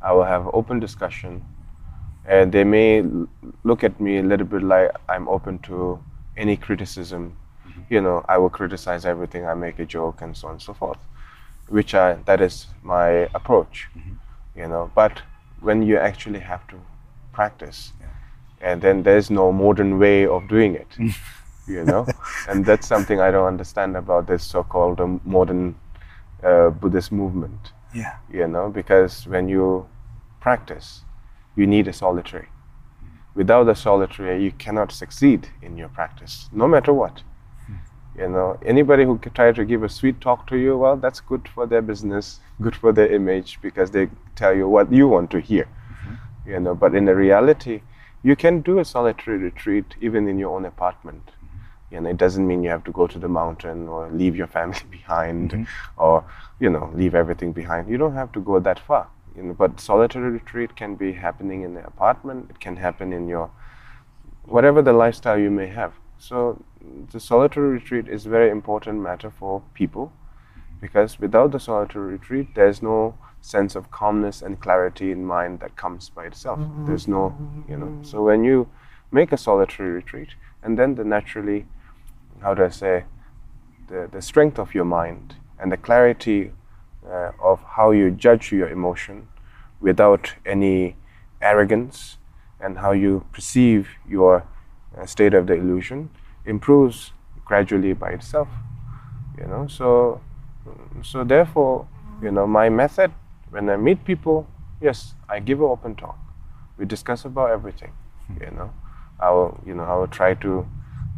[0.01, 1.43] I will have open discussion,
[2.25, 3.27] and they may l-
[3.63, 5.99] look at me a little bit like I'm open to
[6.37, 7.35] any criticism.
[7.67, 7.81] Mm-hmm.
[7.89, 9.45] You know, I will criticize everything.
[9.45, 10.99] I make a joke and so on and so forth,
[11.77, 13.07] which I that is my
[13.39, 13.87] approach.
[14.55, 15.21] You know, but
[15.61, 16.77] when you actually have to
[17.31, 17.93] practice,
[18.61, 20.91] and then there's no modern way of doing it
[21.67, 22.05] you know.
[22.49, 25.75] And that's something i don't understand about this so-called um, modern
[26.43, 28.15] uh, buddhist movement Yeah.
[28.39, 29.85] you know because when you
[30.41, 31.01] practice
[31.55, 32.47] you need a solitary.
[33.35, 37.23] Without a solitary you cannot succeed in your practice no matter what
[38.17, 41.19] you know anybody who can try to give a sweet talk to you well that's
[41.19, 45.31] good for their business good for their image because they tell you what you want
[45.31, 46.49] to hear mm-hmm.
[46.49, 46.75] you know.
[46.75, 47.81] But in the reality
[48.21, 51.25] you can do a solitary retreat even in your own apartment.
[51.25, 51.95] Mm-hmm.
[51.95, 54.47] You know it doesn't mean you have to go to the mountain or leave your
[54.47, 55.63] family behind mm-hmm.
[55.97, 56.23] or
[56.59, 57.89] you know leave everything behind.
[57.89, 59.53] You don't have to go that far you know.
[59.53, 63.49] But solitary retreat can be happening in the apartment it can happen in your
[64.45, 65.93] whatever the lifestyle you may have.
[66.19, 66.63] So
[67.11, 70.11] the solitary retreat is a very important matter for people
[70.81, 75.75] because without the solitary retreat, there's no sense of calmness and clarity in mind that
[75.75, 76.59] comes by itself.
[76.85, 77.35] There's no,
[77.69, 77.99] you know.
[78.01, 78.67] So when you
[79.11, 80.29] make a solitary retreat,
[80.61, 81.65] and then the naturally,
[82.41, 83.05] how do I say,
[83.87, 86.51] the, the strength of your mind and the clarity
[87.09, 89.27] uh, of how you judge your emotion
[89.79, 90.95] without any
[91.41, 92.17] arrogance
[92.59, 94.45] and how you perceive your
[94.97, 96.09] uh, state of the illusion
[96.45, 97.11] improves
[97.45, 98.47] gradually by itself
[99.37, 99.67] you know?
[99.67, 100.21] So
[101.01, 101.87] so therefore
[102.21, 103.11] you know my method
[103.49, 104.47] when i meet people
[104.81, 106.17] yes i give an open talk.
[106.77, 107.91] We discuss about everything
[108.39, 108.71] you know?
[109.19, 110.65] I will you know i will try to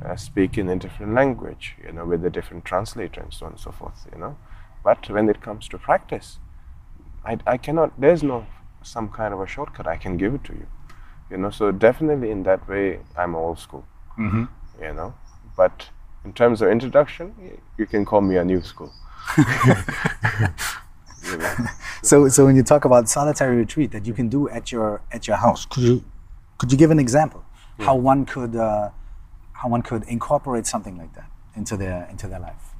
[0.06, 3.52] uh, speak in a different language you know with a different translator and so on
[3.54, 4.36] and so forth you know?
[4.84, 6.40] But when it comes to practice
[7.26, 8.46] i, I cannot there's no
[8.82, 10.68] some kind of a shortcut i can give it to you
[11.30, 11.50] you know?
[11.50, 13.86] So definitely in that way i'm old school.
[14.18, 14.48] Mhm.
[14.82, 15.14] You know
[15.58, 15.90] but
[16.26, 17.34] in terms of introduction
[17.78, 18.92] you can call me a new school
[19.38, 19.44] you
[21.38, 21.56] know?
[22.04, 25.28] So, so when you talk about solitary retreat that you can do at your at
[25.28, 26.04] your house, could you
[26.60, 27.44] could you give an example
[27.80, 28.90] how one could uh,
[29.54, 32.76] how one could incorporate something like that into their into their life?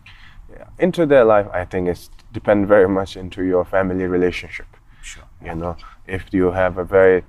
[0.52, 0.68] yeah.
[0.78, 4.68] into their life i think it's depend very much into your family relationship
[5.02, 5.24] Sure.
[5.44, 5.76] you know
[6.08, 7.24] if you have a very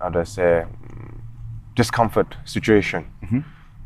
[0.00, 1.20] how do i say mm,
[1.76, 3.04] discomfort situation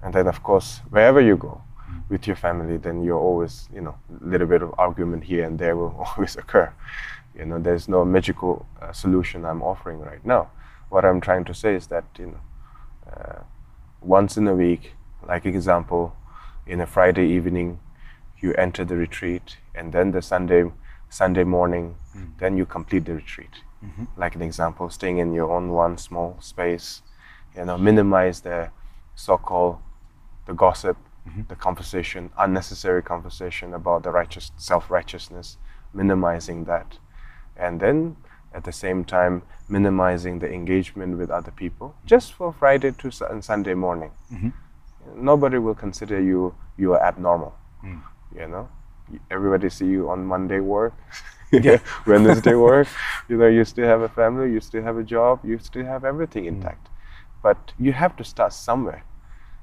[0.06, 1.60] and then of course wherever you go
[2.08, 5.58] with your family then you're always you know a little bit of argument here and
[5.58, 6.72] there will always occur.
[7.36, 10.48] You know there's no magical uh, solution i'm offering right now.
[10.88, 12.42] What i'm trying to say is that you know
[13.12, 13.40] uh,
[14.00, 14.92] once in a week
[15.26, 16.14] like example
[16.66, 17.80] in a friday evening
[18.38, 20.62] you enter the retreat and then the sunday
[21.08, 21.96] sunday morning
[22.38, 23.54] then you complete the retreat.
[24.16, 27.02] Like an example staying in your own one small space
[27.56, 28.70] you know minimize the
[29.16, 29.78] so-called
[30.46, 30.96] the gossip
[31.28, 31.42] mm-hmm.
[31.48, 35.58] the conversation unnecessary conversation about the righteous self-righteousness
[35.92, 36.98] minimizing that.
[37.56, 38.16] And then
[38.54, 43.26] at the same time minimizing the engagement with other people just for friday to Su-
[43.26, 44.10] and sunday morning.
[44.32, 44.50] Mm-hmm.
[45.16, 47.54] Nobody will consider you you are abnormal
[47.84, 48.02] mm.
[48.34, 48.68] you know?
[49.30, 50.94] Everybody see you on monday work
[52.06, 52.88] wednesday work
[53.28, 56.04] you know you still have a family you still have a job you still have
[56.04, 56.48] everything mm.
[56.48, 56.88] intact.
[57.42, 59.04] But you have to start somewhere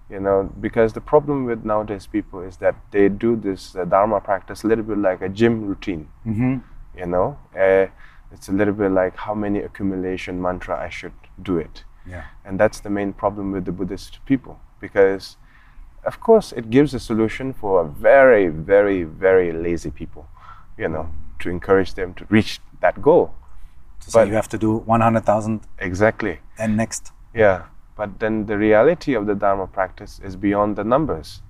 [0.10, 4.20] you know because the problem with nowadays people is that they do this uh, dharma
[4.20, 6.58] practice a little bit like a gym routine Mm-hmm.
[6.98, 7.86] you know uh,
[8.32, 12.24] it's a little bit like how many accumulation mantra i should do it Yeah.
[12.46, 15.38] and that's the main problem with the buddhist people because
[16.06, 20.28] of course it gives a solution for very very very lazy people
[20.78, 21.06] you know
[21.40, 23.28] to encourage them to reach that goal
[24.06, 27.04] So But- you have to do one hundred thousand exactly and next.
[27.34, 27.58] yeah,
[27.96, 31.42] but then the reality of the Dharma practice is beyond the numbers.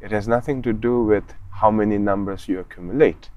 [0.00, 3.30] It has nothing to do with how many numbers you accumulate,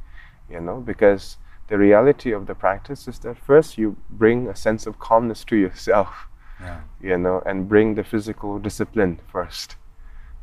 [0.50, 4.86] you know, because the reality of the practice is that first you bring a sense
[4.86, 6.28] of calmness to yourself,
[6.62, 6.82] Yeah.
[7.02, 9.76] you know, and bring the physical discipline first.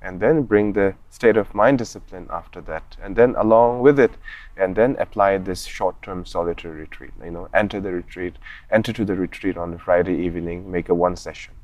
[0.00, 2.96] And then bring the state of mind discipline after that.
[3.02, 4.12] And then along with it,
[4.56, 7.10] and then apply this short term solitary retreat.
[7.22, 8.36] You know, enter the retreat,
[8.70, 11.54] enter to the retreat on a Friday evening, make a one session.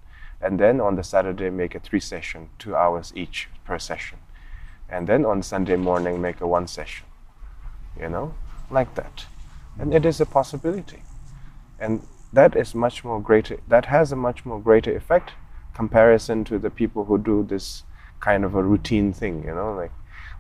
[0.44, 4.18] And then on the Saturday, make a three session, two hours each per session.
[4.88, 7.07] And then on Sunday morning, make a one session.
[7.98, 8.35] You know,
[8.70, 9.26] like that.
[9.78, 11.02] And it is a possibility
[11.78, 15.33] and that is much more greater that has a much more greater effect
[15.74, 17.83] comparison to the people who do this
[18.20, 19.92] kind of a routine thing you know like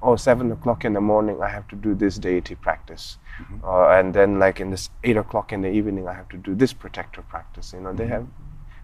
[0.02, 3.18] oh seven o'clock in the morning i have to do this deity practice
[3.64, 6.54] uh, and then like in this eight o'clock in the evening i have to do
[6.54, 8.26] this protector practice you know they have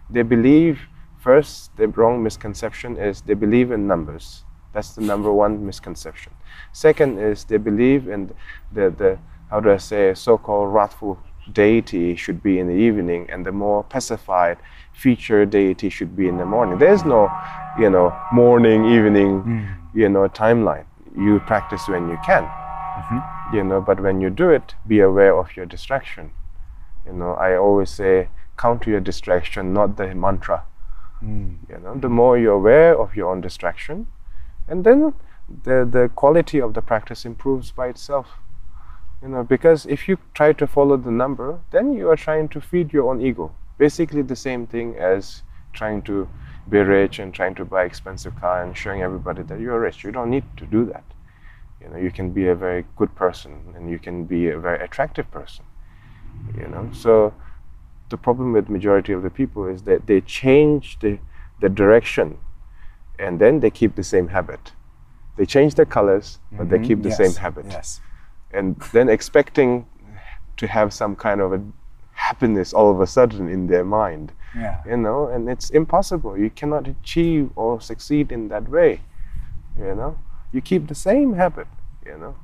[0.09, 0.81] they believe
[1.21, 4.43] first the wrong misconception is they believe in numbers.
[4.73, 6.33] That's the number one misconception.
[6.73, 8.33] Second is they believe in
[8.71, 11.19] the, the how do i say so-called wrathful
[11.51, 14.57] deity should be in the evening and the more pacified
[14.93, 16.79] feature deity should be in the morning.
[16.79, 17.29] There's no
[17.77, 19.99] you know morning evening hmm.
[19.99, 20.85] you know timeline.
[21.15, 22.43] You practice when you can.
[22.43, 23.55] Mm-hmm.
[23.55, 26.31] You know but when you do it be aware of your distraction.
[27.05, 30.63] You know i always say counter your distraction not the mantra
[31.21, 34.07] you know the more you're aware of your own distraction
[34.67, 35.13] and then
[35.63, 38.27] the the quality of the practice improves by itself.
[39.21, 42.61] You know because if you try to follow the number then you are trying to
[42.61, 43.53] feed your own ego.
[43.77, 46.27] Basically the same thing as trying to
[46.69, 50.03] be rich and trying to buy expensive car and showing everybody that you're rich.
[50.03, 51.03] You don't need to do that.
[51.81, 54.83] You know you can be a very good person and you can be a very
[54.83, 55.65] attractive person.
[56.57, 57.33] You know so
[58.11, 61.17] the problem with majority of the people is that they change the,
[61.61, 62.37] the direction
[63.17, 64.71] and then they keep the same habit
[65.37, 66.85] they change the colors but they mm-hmm.
[66.85, 68.01] keep the Yes, same habit Yes.
[68.51, 69.85] and then expecting
[70.57, 71.61] to have some kind of a
[72.21, 74.31] happiness all of a sudden in their mind.
[74.55, 74.81] Yeah.
[74.85, 76.37] You know, and it's impossible.
[76.37, 79.01] You cannot achieve or succeed in that way.
[79.77, 80.19] You know,
[80.53, 81.67] you keep the same habit.
[82.05, 82.35] You know,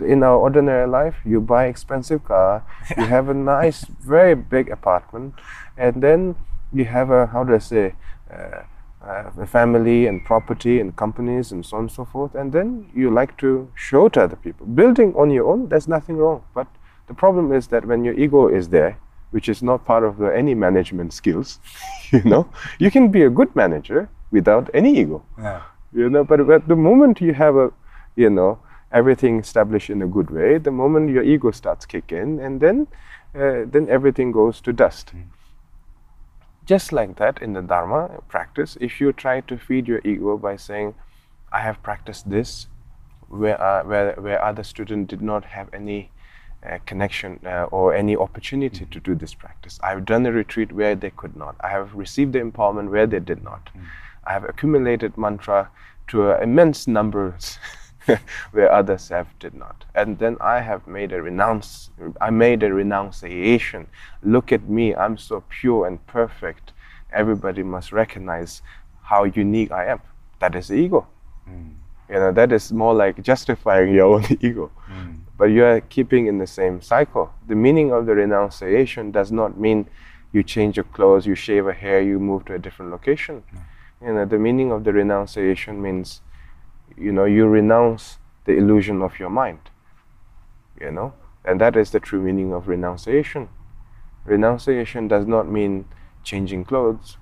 [0.00, 2.62] in our ordinary life, you buy expensive car,
[2.96, 5.34] you have a nice, very big apartment,
[5.76, 6.36] and then
[6.72, 7.94] you have a how do I say,
[8.32, 8.62] uh,
[9.06, 12.90] uh, a family and property and companies and so on and so forth, and then
[12.94, 14.66] you like to show to other people.
[14.66, 16.66] Building on your own, there's nothing wrong, but
[17.06, 18.96] the problem is that when your ego is there,
[19.30, 21.58] which is not part of the, any management skills,
[22.12, 25.60] you know, you can be a good manager without any ego Yeah.
[25.92, 27.70] you know but at the moment you have a
[28.16, 28.58] you know
[28.94, 32.86] everything established in a good way the moment your ego starts kicking and then
[33.34, 35.12] uh, then everything goes to dust
[36.64, 40.56] just like that in the dharma practice if you try to feed your ego by
[40.56, 40.94] saying
[41.52, 42.68] i have practiced this
[43.28, 46.10] where uh, where where other students did not have any
[46.64, 49.78] uh, connection uh, or any opportunity to do this practice.
[49.82, 51.56] I've done a retreat where they could not.
[51.60, 53.68] I have received the empowerment where they did not.
[54.24, 55.68] I have accumulated mantra
[56.08, 57.58] to uh, immense numbers
[58.52, 59.84] where others have did not.
[59.94, 61.90] And then I have made a renounce.
[62.20, 63.86] I made a renunciation.
[64.22, 64.94] Look at me.
[64.94, 66.72] I'm so pure and perfect.
[67.12, 68.62] Everybody must recognize
[69.02, 70.00] how unique I am.
[70.40, 71.06] That is ego.
[71.46, 71.70] Hmm.
[72.08, 74.70] You know, that is more like justifying your own ego.
[74.86, 75.12] Hmm.
[75.36, 77.32] But you are keeping in the same cycle.
[77.48, 79.88] The meaning of the renunciation does not mean
[80.32, 83.42] you change your clothes, you shave a hair, you move to a different location.
[84.04, 86.20] You know, the meaning of the renunciation means,
[86.96, 89.70] you know, you renounce the illusion of your mind.
[90.80, 93.48] You know, and that is the true meaning of renunciation.
[94.24, 95.86] Renunciation does not mean
[96.22, 97.18] changing clothes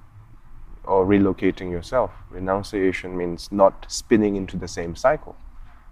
[0.84, 2.10] or relocating yourself.
[2.30, 5.36] Renunciation means not spinning into the same cycle.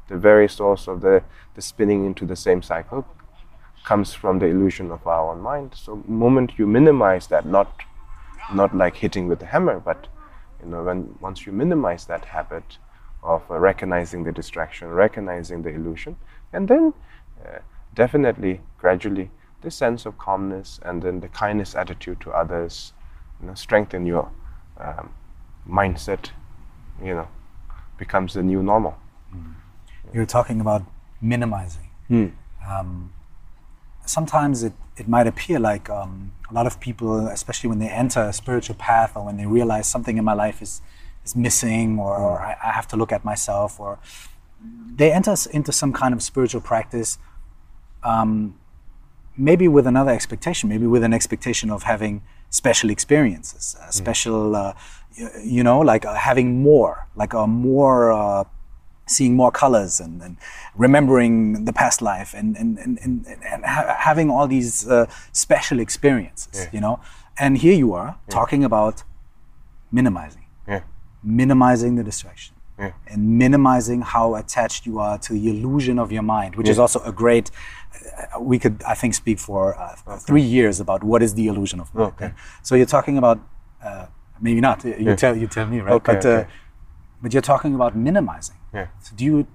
[0.09, 1.23] The very source of the,
[1.55, 3.07] the spinning into the same cycle
[3.85, 5.75] comes from the illusion of our own mind.
[5.75, 7.83] So moment you minimize that, not
[8.53, 10.09] not like hitting with a hammer, but
[10.61, 12.79] you know, when once you minimize that habit
[13.23, 16.17] of uh, recognizing the distraction, recognizing the illusion,
[16.53, 16.95] and then
[17.45, 17.59] uh,
[17.95, 19.31] definitely, gradually,
[19.63, 22.93] this sense of calmness and then the kindness attitude to others,
[23.41, 24.31] you know, strengthen your
[24.79, 25.13] um,
[25.69, 26.31] mindset.
[27.03, 27.29] You know,
[27.99, 28.95] becomes the new normal.
[30.13, 30.83] You're talking about
[31.21, 31.89] minimizing.
[32.69, 33.13] Um,
[34.07, 38.21] sometimes it, it might appear like um, a lot of people, especially when they enter
[38.21, 40.83] a spiritual path or when they realize something in my life is,
[41.31, 43.99] is missing or, or I, I have to look at myself or
[44.97, 47.19] they enter into some kind of spiritual practice
[48.03, 48.55] um,
[49.37, 54.73] maybe with another expectation, maybe with an expectation of having special experiences, uh, special, uh,
[55.19, 58.45] y- you know, like uh, having more, like a more, uh,
[59.07, 60.37] seeing more colors and, and
[60.77, 65.79] remembering the past life and, and, and, and, and ha- having all these uh, special
[65.81, 67.01] experiences, you know.
[67.39, 69.05] And here you are talking about
[69.93, 70.40] minimizing, Yeah,
[71.23, 76.23] minimizing the distraction yeah, and minimizing how attached you are to the illusion of your
[76.23, 77.51] mind, which is also a great.
[78.35, 81.81] Uh, we could, I think, speak for uh, three years about what is the illusion
[81.81, 82.13] of mind.
[82.15, 82.33] Okay.
[82.63, 83.39] So you're talking about
[83.85, 84.07] uh,
[84.41, 84.85] maybe not.
[84.85, 85.93] You tell you tell me, right?
[85.93, 86.51] Okay, but uh, okay.
[87.23, 88.57] but you're talking about minimizing.
[88.73, 88.87] yeah.
[89.01, 89.47] So do you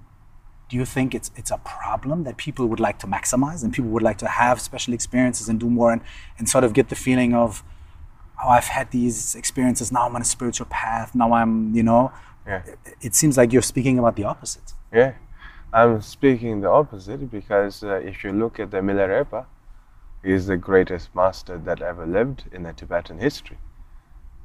[0.68, 3.90] do you think it's it's a problem that people would like to maximize and people
[3.90, 6.02] would like to have special experiences and do more and,
[6.38, 7.64] and sort of get the feeling of
[8.42, 12.12] oh I've had these experiences now I'm on a spiritual path now I'm you know
[12.46, 12.62] Yeah.
[12.66, 14.72] it, it seems like you're speaking about the opposite.
[14.92, 15.12] Yeah,
[15.72, 19.46] I'm speaking the opposite because uh, if you look at the Milarepa,
[20.24, 23.58] he is the greatest master that ever lived in the Tibetan history.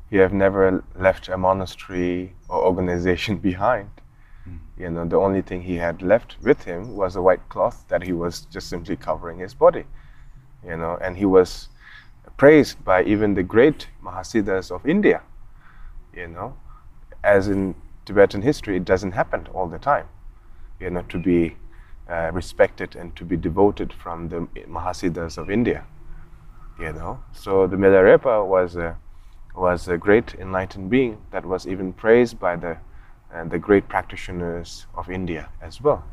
[0.09, 3.89] He have never left a monastery or organization behind.
[4.77, 8.01] You know, the only thing he had left with him was a white cloth that
[8.03, 9.85] he was just simply covering his body.
[10.65, 11.69] You know, and he was
[12.37, 15.21] praised by even the great Mahasiddhas of India.
[16.15, 16.57] You know,
[17.23, 20.07] as in Tibetan history, it doesn't happen all the time.
[20.79, 21.55] You know, to be
[22.09, 25.85] uh, respected and to be devoted from the Mahasiddhas of India.
[26.79, 28.97] You know, so the Milarepa was a
[29.55, 32.77] was a great enlightened being that was even praised by the
[33.33, 36.03] uh, the great practitioners of India as well.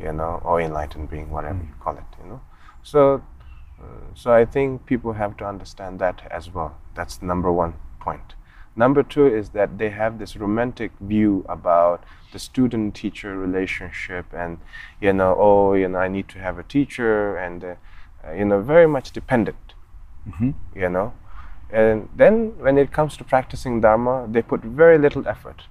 [0.00, 2.04] You know, or enlightened being, whatever you call it.
[2.22, 2.40] You know,
[2.82, 3.22] so
[4.14, 6.76] so I think people have to understand that as well.
[6.94, 8.34] That's number one point.
[8.74, 14.58] Number two is that they have this romantic view about the student-teacher relationship, and
[15.00, 17.74] you know, oh, you know, I need to have a teacher, and uh,
[18.24, 19.74] uh, you know, very much dependent.
[20.74, 21.12] You know,
[21.70, 25.62] and then when it comes to practicing dharma, they put very little effort.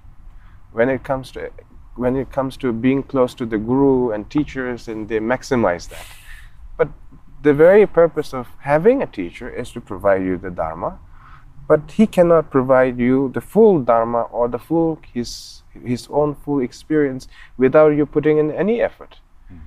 [0.72, 1.50] When it comes to
[1.96, 6.06] when it comes to being close to the guru and teachers, and they maximize that.
[7.42, 10.98] The very purpose of having a teacher is to provide you the dharma,
[11.68, 16.60] but he cannot provide you the full dharma or the full his his own full
[16.60, 19.20] experience without you putting in any effort.
[19.52, 19.60] Mm.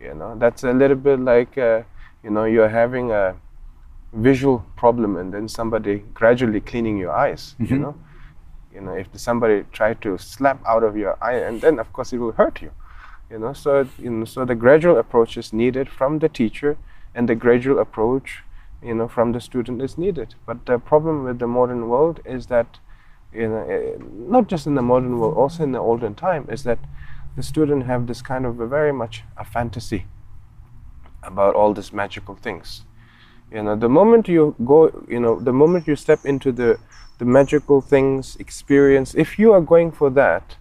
[0.00, 1.82] You know, that's a little bit like uh,
[2.22, 3.34] you know you're having a
[4.12, 7.54] visual problem and then somebody gradually cleaning your eyes.
[7.60, 7.74] Mm-hmm.
[7.74, 7.94] You know,
[8.74, 12.12] you know if somebody try to slap out of your eye and then of course
[12.12, 12.70] it will hurt you.
[13.30, 16.76] You know, so you know, so the gradual approach is needed from the teacher,
[17.16, 18.42] and the gradual approach,
[18.82, 20.34] you know, from the student is needed.
[20.46, 22.78] But the problem with the modern world is that
[23.32, 23.96] in a,
[24.34, 26.78] not just in the modern world, also in the olden time, is that
[27.36, 30.04] the student have this kind of a very much a fantasy
[31.22, 32.82] about all these magical things.
[33.50, 36.78] You know, the moment you go, you know, the moment you step into the
[37.18, 40.56] the magical things experience, if you are going for that,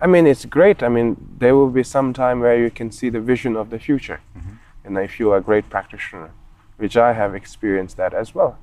[0.00, 0.82] I mean, it's great.
[0.82, 3.78] I mean, there will be some time where you can see the vision of the
[3.78, 4.53] future, mm-hmm.
[4.84, 6.32] And if you are a great practitioner,
[6.76, 8.58] which I have experienced that as well.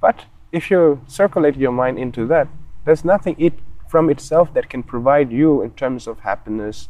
[0.00, 2.48] But if you circulate your mind into that,
[2.84, 3.54] there's nothing it
[3.88, 6.88] from itself that can provide you in terms of happiness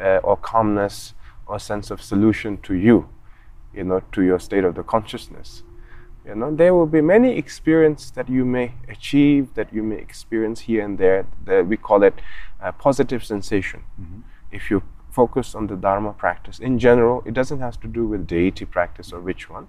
[0.00, 1.14] uh, or calmness
[1.46, 3.08] or sense of solution to you,
[3.74, 5.62] you know, to your state of the consciousness.
[6.26, 10.60] You know, there will be many experiences that you may achieve, that you may experience
[10.60, 11.26] here and there.
[11.44, 12.14] That we call it
[12.60, 13.84] a positive sensation.
[14.00, 14.20] Mm-hmm.
[14.50, 14.82] If you
[15.18, 19.12] focus on the Dharma practice in general, it doesn't have to do with deity practice
[19.14, 19.66] or which one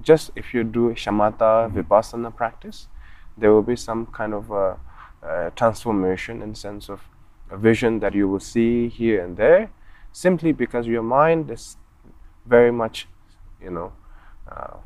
[0.00, 1.80] just if you do shamatha mm-hmm.
[1.80, 2.88] vipassana practice,
[3.36, 4.78] there will be some kind of a,
[5.22, 7.00] a transformation in sense of
[7.50, 9.70] a vision that you will see here and there,
[10.12, 11.76] simply because your mind is
[12.46, 13.06] very much,
[13.62, 13.92] you know,
[14.50, 14.76] uh,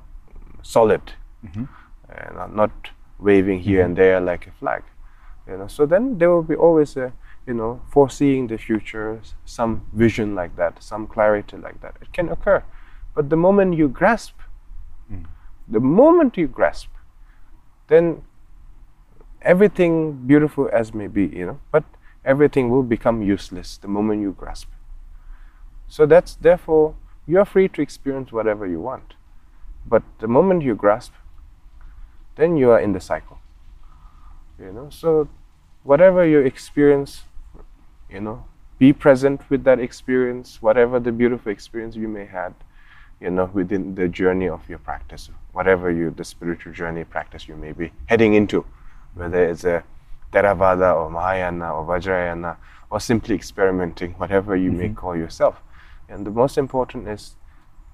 [0.63, 1.13] solid
[1.45, 1.65] mm-hmm.
[2.09, 3.87] and not waving here mm-hmm.
[3.87, 4.83] and there like a flag.
[5.49, 7.13] You know, so then there will be always a,
[7.47, 11.95] you know, foreseeing the future, some vision like that, some clarity like that.
[12.01, 12.65] It can occur,
[13.15, 14.35] but the moment you grasp
[15.09, 15.25] hmm.
[15.69, 16.89] the moment you grasp,
[17.89, 18.23] then
[19.43, 21.85] everything beautiful as may be, you know, but
[22.25, 24.69] everything will become useless the moment you grasp.
[25.89, 29.15] So that's therefore you are free to experience whatever you want.
[29.89, 31.13] But the moment you grasp,
[32.35, 33.39] then you are in the cycle.
[34.59, 35.29] You know, so
[35.85, 37.23] whatever you experience,
[38.11, 38.45] you know,
[38.79, 42.55] be present with that experience, whatever the beautiful experience you may have
[43.21, 47.57] you know, within the journey of your practice, whatever you, the spiritual journey practice you
[47.57, 48.65] may be heading into,
[49.15, 49.83] whether it's a
[50.33, 52.57] Theravada or Mahayana or Vajrayana
[52.91, 54.79] or simply experimenting, whatever you mm-hmm.
[54.79, 55.63] may call yourself.
[56.09, 57.37] And the most important is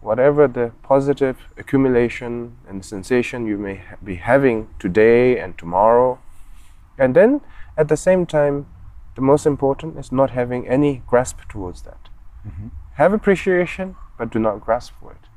[0.01, 6.19] whatever the positive accumulation and sensation you may ha- be having today and tomorrow.
[6.99, 7.41] And then
[7.77, 8.67] at the same time,
[9.15, 12.09] the most important is not having any grasp towards that.
[12.47, 12.69] Mm-hmm.
[12.95, 15.29] Have appreciation, but do not grasp for it.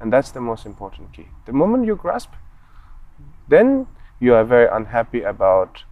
[0.00, 1.28] And that's the most important key.
[1.46, 2.32] The moment you grasp,
[3.48, 3.86] then
[4.20, 5.84] you are very unhappy about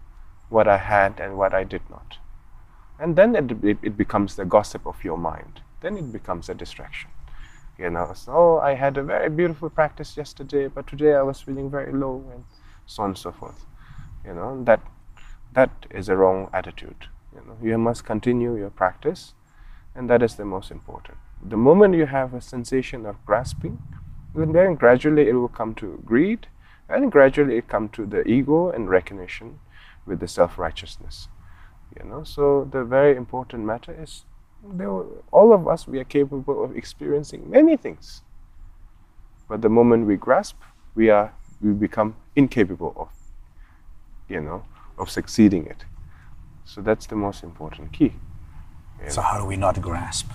[0.49, 2.19] what I had and what I did not.
[2.99, 5.61] And then it, it, it becomes the gossip of your mind.
[5.81, 7.11] Then it becomes a distraction.
[7.79, 11.71] You know, so I had a very beautiful practice yesterday, but today I was feeling
[11.71, 12.45] very low, and
[12.87, 13.67] so on and so forth.
[14.25, 14.81] You know, that
[15.55, 17.09] that is a wrong attitude.
[17.35, 19.35] You know, you must continue your practice,
[19.95, 23.83] and that is the most important the moment you have a sensation of grasping,
[24.35, 26.47] then gradually it will come to greed,
[26.89, 29.59] and gradually it come to the ego and recognition
[30.07, 31.29] with the self-righteousness.
[31.99, 34.25] You know, so the very important matter is
[35.31, 38.23] all of us we are capable of experiencing many things,
[39.49, 40.57] but the moment we grasp,
[40.95, 43.09] we are we become incapable of,
[44.29, 44.65] you know,
[44.99, 45.85] of succeeding it.
[46.75, 48.15] So that's the most important key.
[49.07, 50.29] So how do we not grasp?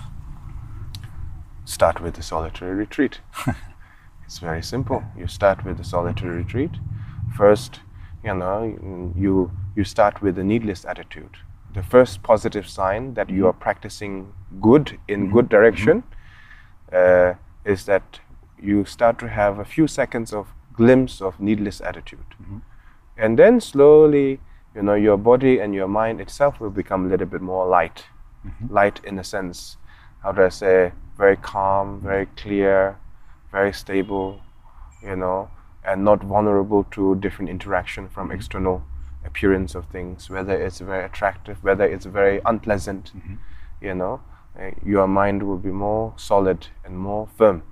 [1.70, 3.20] start with the solitary retreat.
[4.24, 5.04] it's very simple.
[5.16, 6.70] You start with the solitary retreat.
[7.36, 7.80] First,
[8.24, 11.36] you know, you you start with a needless attitude.
[11.74, 16.02] The first positive sign that you are practicing good in good direction
[16.92, 17.34] uh,
[17.64, 18.20] is that
[18.60, 22.58] you start to have a few seconds of glimpse of needless attitude, mm-hmm.
[23.16, 24.40] and then slowly,
[24.74, 28.04] you know, your body and your mind itself will become a little bit more light,
[28.46, 28.72] mm-hmm.
[28.72, 29.76] light in a sense.
[30.22, 30.92] How do I say?
[31.20, 32.96] very calm, very clear,
[33.52, 34.40] very stable,
[35.02, 35.50] you know,
[35.84, 38.36] and not vulnerable to different interaction from mm-hmm.
[38.36, 38.82] external
[39.26, 43.34] appearance of things, whether it's very attractive, whether it's very unpleasant, mm-hmm.
[43.82, 44.22] you know,
[44.58, 47.62] uh, your mind will be more solid and more firm.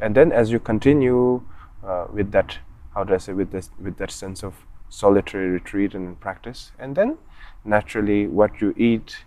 [0.00, 1.42] And then as you continue
[1.86, 2.58] uh, with that,
[2.94, 4.54] how do I say, with this, with that sense of
[4.90, 7.16] solitary retreat and practice, and then
[7.64, 9.24] naturally what you eat,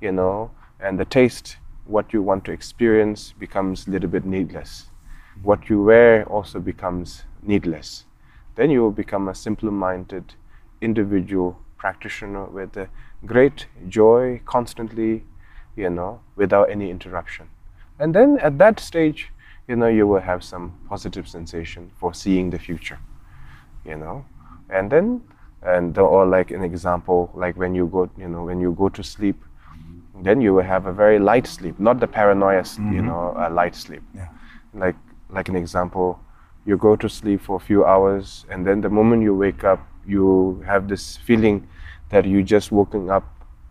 [0.00, 1.56] you know, and the taste,
[1.86, 4.86] what you want to experience, becomes a little bit needless.
[5.42, 8.04] What you wear also becomes needless.
[8.54, 10.34] Then you will become a simple minded
[10.80, 12.88] individual practitioner with a
[13.24, 15.24] great joy constantly,
[15.76, 17.48] you know, without any interruption.
[17.98, 19.30] And then at that stage,
[19.68, 22.98] you know, you will have some positive sensation for seeing the future,
[23.84, 24.24] you know.
[24.70, 25.22] And then,
[25.62, 29.02] and or like an example, like when you go, you know, when you go to
[29.02, 29.42] sleep,
[30.22, 33.06] then you will have a very light sleep, not the paranoia, you mm-hmm.
[33.06, 34.02] know, a light sleep.
[34.14, 34.28] Yeah.
[34.74, 34.96] Like,
[35.28, 36.18] like an example,
[36.64, 39.86] you go to sleep for a few hours, and then the moment you wake up,
[40.06, 41.68] you have this feeling
[42.10, 43.24] that you just woken up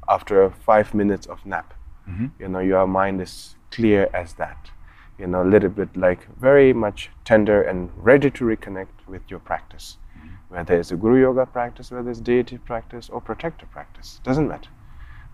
[0.07, 1.73] after five minutes of nap.
[2.07, 2.27] Mm-hmm.
[2.39, 4.69] You know, your mind is clear as that.
[5.17, 9.39] You know, a little bit like very much tender and ready to reconnect with your
[9.39, 9.97] practice.
[10.55, 14.69] Whether it's a guru yoga practice, whether it's deity practice or protector practice, doesn't matter.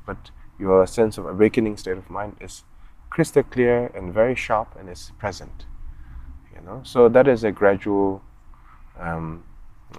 [0.03, 2.63] But your sense of awakening state of mind is
[3.11, 5.67] crystal clear and very sharp and is present.
[6.55, 8.23] You know, so that is a gradual
[8.99, 9.43] um,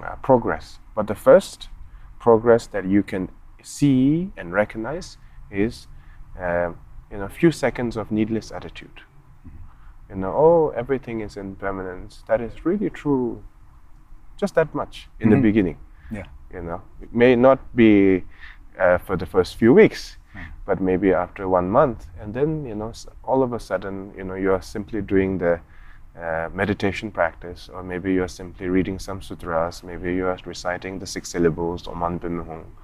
[0.03, 0.81] uh, progress.
[0.97, 1.69] But the first
[2.19, 3.29] progress that you can
[3.63, 5.19] see and recognize
[5.53, 5.87] is,
[6.37, 9.03] you know, a few seconds of needless attitude.
[10.11, 12.25] You know, oh, everything is in permanence.
[12.27, 13.45] That is really true.
[14.37, 15.77] Just that much in the beginning.
[16.11, 16.27] Yeah.
[16.53, 18.25] You know, it may not be
[18.79, 20.17] uh, for the first few weeks,
[20.67, 22.93] but maybe after one month, and then you know,
[23.25, 25.61] all of a sudden, you know, you are simply doing the
[26.19, 30.99] uh, meditation practice, or maybe you are simply reading some sutras, maybe you are reciting
[30.99, 32.77] the six syllables or Man Pim Hung,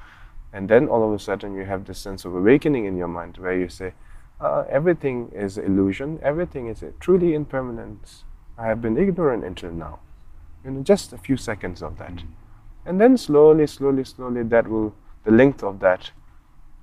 [0.52, 3.36] and then all of a sudden you have this sense of awakening in your mind
[3.38, 3.92] where you say,
[4.40, 8.24] uh, everything is illusion, everything is truly impermanence.
[8.56, 10.00] I have been ignorant until now.
[10.68, 12.22] You know, just a few seconds of that.
[12.84, 14.94] And then slowly, slowly, slowly, that will,
[15.24, 16.10] the length of that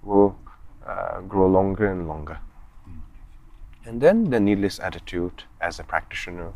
[0.01, 0.39] will
[0.83, 2.39] uh, grow longer and longer.
[3.85, 6.51] And then the needless attitude as a practitioner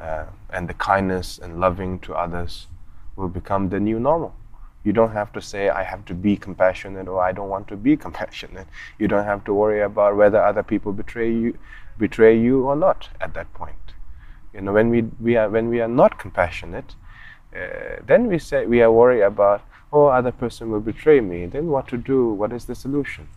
[0.00, 2.66] uh, and the kindness and loving to others
[3.14, 4.34] will become the new normal.
[4.82, 7.76] You don't have to say, I have to be compassionate or I don't want to
[7.76, 8.66] be compassionate.
[8.98, 11.56] You don't have to worry about whether other people betray you,
[11.98, 13.81] betray you or not at that point.
[14.54, 16.94] You know, when we, we are when we are not compassionate,
[17.54, 21.46] uh, then we say we are worried about oh other person will betray me.
[21.46, 22.28] Then what to do?
[22.28, 23.28] What is the solution?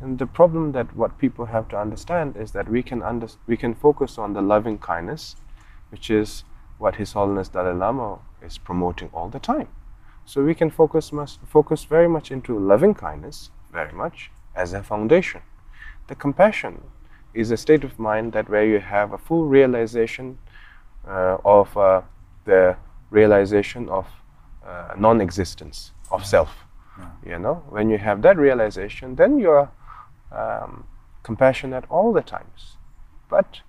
[0.00, 3.56] And the problem that what people have to understand is that we can under, we
[3.56, 5.36] can focus on the loving kindness,
[5.90, 6.44] which is
[6.78, 9.68] what His Holiness Dalai Lama is promoting all the time.
[10.26, 14.82] So we can focus much, focus very much into loving kindness, very much as a
[14.82, 15.42] foundation.
[16.08, 16.82] The compassion
[17.32, 20.38] is a state of mind that where you have a full realization
[21.06, 22.02] of uh,
[22.44, 22.76] the
[23.10, 24.06] realization of
[24.66, 26.50] uh, non-existence of self.
[27.26, 29.68] You know, when you have that realization, then you're
[30.30, 30.84] um,
[31.24, 32.76] compassionate all the times.
[33.28, 33.60] But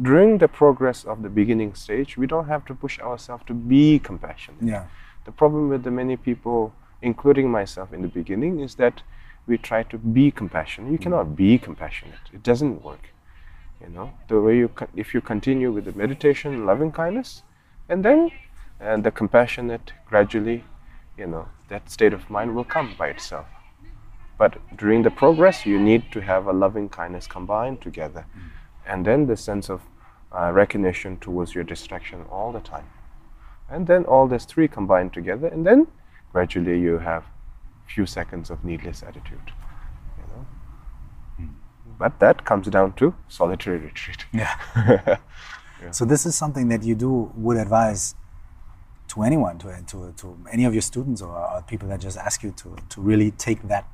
[0.00, 3.98] during the progress of the beginning stage, we don't have to push ourselves to be
[3.98, 4.62] compassionate.
[4.62, 4.84] Yeah.
[5.24, 9.02] The problem with the many people, including myself in the beginning, is that
[9.48, 10.92] we try to be compassionate.
[10.92, 12.30] You cannot be compassionate.
[12.32, 13.10] It doesn't work.
[13.80, 17.42] You know, the way you if you continue with the meditation, loving kindness,
[17.88, 18.30] and then
[18.80, 20.64] and the compassionate gradually,
[21.16, 23.46] you know, that state of mind will come by itself.
[24.38, 28.26] But during the progress, you need to have a loving kindness combined together,
[28.86, 29.82] and then the sense of
[30.32, 32.86] uh, recognition towards your distraction all the time.
[33.68, 35.88] And then all these three combined together and then
[36.32, 37.24] gradually you have
[37.86, 39.52] few seconds of needless attitude
[41.98, 44.26] but that comes down to solitary retreat.
[44.32, 45.92] Yeah.
[45.92, 48.14] So this is something that you do would advise
[49.08, 52.42] to anyone, to to, to any of your students or, or people that just ask
[52.42, 53.86] you to to really take that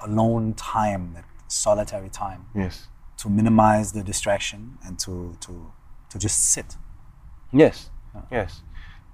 [0.00, 2.88] alone time, that solitary time, yes.
[3.18, 5.72] to minimize the distraction and to to
[6.10, 6.76] to just sit.
[7.52, 7.90] yes.
[8.30, 8.62] Yes.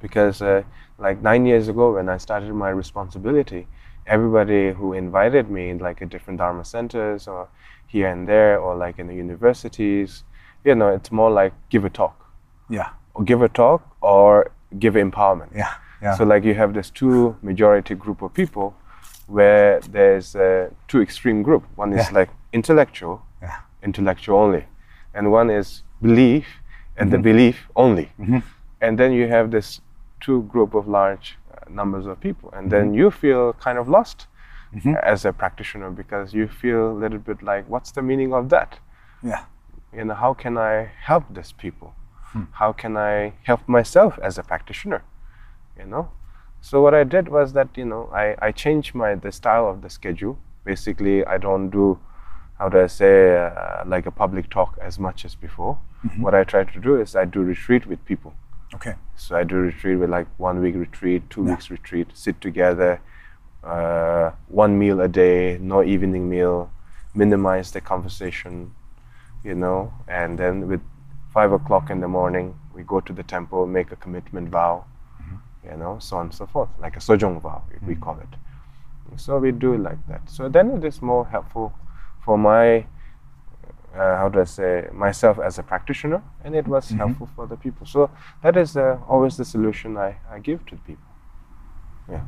[0.01, 0.63] Because uh,
[0.99, 3.67] like nine years ago when i started my responsibility
[4.15, 7.49] everybody who invited me in like at different dharma centers or
[7.93, 10.25] here and there or like in the universities
[10.65, 12.17] you know it's more like give a talk
[12.69, 12.89] Yeah.
[13.15, 15.73] or give a talk or give empowerment Yeah.
[16.03, 16.17] Yeah.
[16.17, 18.75] So like you have this two majority group of people
[19.27, 21.63] where there's a two extreme group.
[21.77, 22.19] One is Yeah.
[22.21, 23.59] like intellectual, yeah.
[23.83, 24.65] intellectual only,
[25.15, 26.47] and one is belief
[26.97, 27.23] and the Mm-hmm.
[27.31, 28.09] belief only.
[28.81, 29.81] And then you have this
[30.21, 31.39] two group of large
[31.75, 32.89] numbers of people, and Mm-hmm.
[32.91, 34.27] then you feel kind of lost
[35.03, 38.79] as a practitioner because you feel a little bit like, what's the meaning of that?
[39.23, 39.45] Yeah.
[39.93, 40.75] you know how can i
[41.09, 41.89] help these people
[42.61, 45.03] how can i help myself as a practitioner
[45.79, 46.05] you know
[46.69, 49.77] so what i did was that you know i, I changed my the style of
[49.85, 51.99] the schedule basically I don't do
[52.59, 53.15] how do I say
[53.47, 55.75] uh, like a public talk as much as before.
[56.25, 58.33] What I try to do is I do retreat with people.
[58.75, 58.95] Okay.
[59.17, 63.01] So I do retreat with like one week retreat, two weeks retreat, sit together,
[63.65, 66.71] uh, one meal a day, no evening meal,
[67.15, 68.75] minimize the conversation,
[69.45, 70.81] you know, and then with
[71.33, 74.85] five o'clock in the morning, we go to the temple, make a commitment vow,
[75.65, 79.19] you know, so on and so forth, like a sojong vow, we call it.
[79.19, 80.31] So we do it like that.
[80.31, 81.75] So then it is more helpful
[82.25, 82.87] for my,
[83.95, 87.57] uh, how do I say, myself as a practitioner, and it was helpful for the
[87.57, 87.87] people.
[87.87, 88.11] So
[88.43, 91.11] that is uh, always the solution I, I give to people.
[92.09, 92.25] Yeah.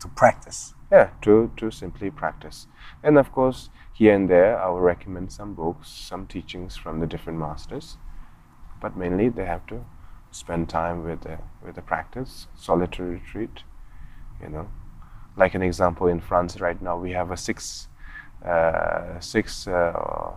[0.00, 0.74] To practice.
[0.92, 2.66] Yeah, to, to simply practice.
[3.02, 7.06] And of course, here and there, I will recommend some books, some teachings from the
[7.06, 7.96] different masters.
[8.80, 9.84] But mainly, they have to
[10.30, 13.64] spend time with the, with the practice, solitary retreat.
[14.40, 14.68] You know,
[15.36, 17.87] like an example in France right now, we have a six,
[19.20, 20.32] six uh,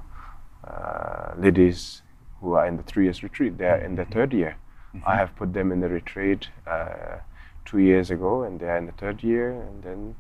[0.68, 2.02] uh, ladies
[2.40, 3.58] who are in the three years retreat.
[3.58, 4.56] They are in the third year.
[5.08, 7.20] I have put them in the retreat uh,
[7.64, 10.16] two years ago, and they are in the third year, and then,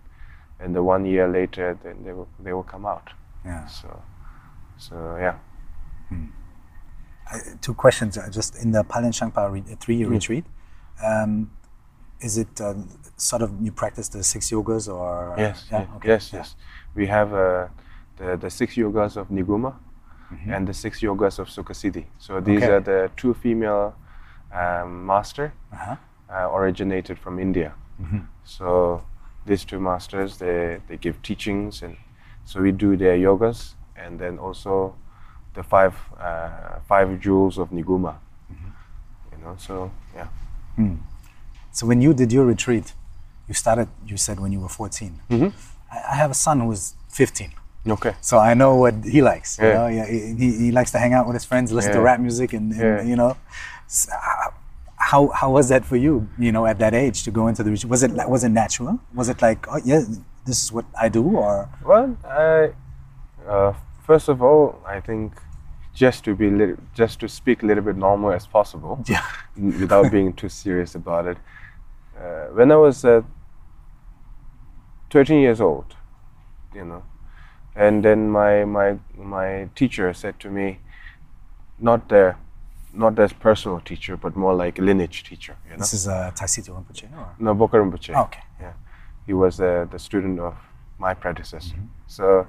[0.61, 3.09] and the one year later, then they will they will come out.
[3.43, 3.65] Yeah.
[3.67, 4.01] So,
[4.77, 5.35] so yeah.
[6.11, 8.17] Uh, two questions.
[8.17, 10.45] Uh, just in the Palen Shangpa re- three-year retreat,
[11.03, 11.51] um,
[12.21, 12.73] is it uh,
[13.17, 15.35] sort of you practice the six yogas or?
[15.37, 16.39] Yes, Yeah, ye- okay, yes, yeah.
[16.39, 16.55] yes.
[16.95, 17.67] We have uh,
[18.17, 19.73] the the six yogas of Niguma
[20.31, 20.53] Mm-hmm.
[20.53, 22.05] and the six yogas of Sukhasiddhi.
[22.17, 22.71] So these Okay.
[22.71, 23.93] are the two female
[24.53, 25.95] um, master Uh-huh.
[26.29, 27.73] uh, originated from India.
[28.01, 28.19] Mm-hmm.
[28.45, 29.01] So
[29.45, 31.95] these two masters they they give teachings and
[32.45, 34.95] so we do their yogas and then also
[35.53, 38.13] the five uh, five jewels of Niguma.
[38.51, 38.71] Mm-hmm.
[39.31, 40.27] You know, so yeah.
[41.71, 42.93] So when you did your retreat,
[43.47, 43.87] you started.
[44.07, 45.19] You said when you were 14.
[45.91, 47.51] I, have a son who is 15.
[47.87, 48.13] Okay.
[48.21, 49.57] So I know what he likes.
[49.59, 49.73] You Yeah.
[49.73, 52.53] know, yeah, he, he- likes to hang out with his friends, listen to rap music,
[52.53, 53.01] and, and Yeah.
[53.03, 53.35] you know,
[53.87, 54.51] S- uh,
[54.97, 56.27] how how was that for you?
[56.37, 58.99] You know, at that age to go into the was it was it natural?
[59.15, 60.01] Was it like, oh yeah,
[60.45, 62.71] this is what I do, or Well, I,
[63.49, 63.73] uh,
[64.05, 65.33] first of all, I think
[65.93, 66.47] just to be
[66.93, 69.25] just to speak a little bit normal as possible, yeah,
[69.81, 71.37] without being too serious about it.
[72.17, 73.21] Uh, when I was uh,
[75.11, 75.95] 13 years old,
[76.73, 77.03] you know,
[77.75, 80.79] and then my my my teacher said to me,
[81.79, 82.35] not the
[82.93, 85.77] not as personal teacher, but more like lineage teacher, you know.
[85.77, 88.13] this is uh, Tai Situ Rinpoche, or No, Bokar Rinpoche.
[88.15, 88.41] Oh, okay.
[88.59, 88.73] Yeah,
[89.25, 90.55] he was uh, the student of
[90.97, 91.75] my predecessor.
[91.75, 91.85] Mm-hmm.
[92.07, 92.47] So,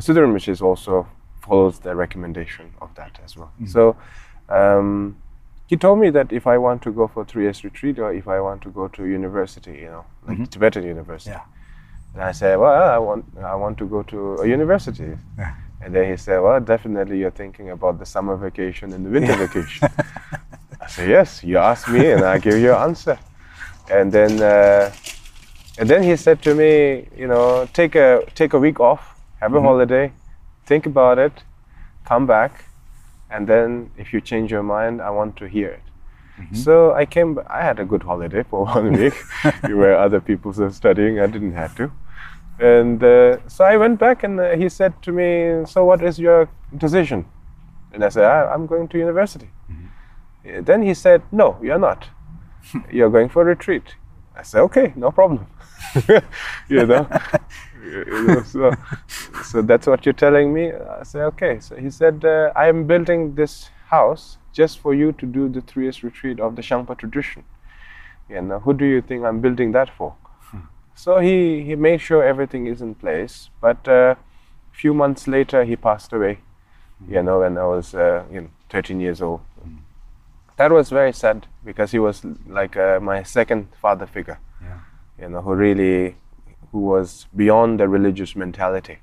[0.00, 1.06] Situ Rinpoche is also
[1.42, 3.52] follows the recommendation of that as well.
[3.54, 3.66] Mm-hmm.
[3.66, 3.96] So,
[4.48, 5.16] um,
[5.68, 8.26] he told me that if I want to go for three years retreat or if
[8.28, 11.50] I want to go to university, you know, like Tibetan university, Mm-hmm.
[11.50, 11.55] yeah,
[12.16, 15.18] and I said, well, I want I want to go to a university.
[15.38, 15.54] Yeah.
[15.82, 19.36] And then he said, well, definitely you're thinking about the summer vacation and the winter
[19.36, 19.88] vacation.
[20.80, 23.18] I said, yes, you asked me and I give you an answer.
[23.90, 24.90] And then, uh,
[25.78, 29.54] and then he said to me, you know, take a take a week off, have
[29.54, 30.10] a holiday,
[30.64, 31.44] think about it,
[32.06, 32.64] come back,
[33.30, 35.82] and then if you change your mind, I want to hear it.
[36.54, 37.38] So I came.
[37.46, 39.14] I had a good holiday for one week,
[39.62, 41.20] where other people were studying.
[41.20, 41.90] I didn't have to,
[42.58, 46.18] and uh, so I went back, and uh, he said to me, "So what is
[46.18, 47.26] your decision?"
[47.92, 49.50] And I said, I, "I'm going to university."
[50.46, 52.08] Uh, Then he said, "No, you're not.
[52.90, 53.94] You're going for a retreat."
[54.36, 55.46] I said, "Okay, no problem."
[56.68, 57.08] you know.
[57.86, 58.72] You know, so,
[59.44, 60.72] so that's what you're telling me.
[60.72, 61.60] I said, okay.
[61.60, 65.60] So he said, uh, I am building this house just for you to do the
[65.60, 67.44] three years retreat of the Shangpa tradition.
[68.28, 70.14] You know, who do you think I'm building that for?
[70.96, 73.50] So he, he made sure everything is in place.
[73.60, 74.16] But a
[74.72, 76.38] few months later, he passed away.
[77.06, 79.42] You know, when I was uh, you know 13 years old.
[80.56, 84.78] That was very sad because he was like uh, my second father figure yeah,
[85.20, 86.16] you know, who really,
[86.72, 88.98] who was beyond the religious mentality,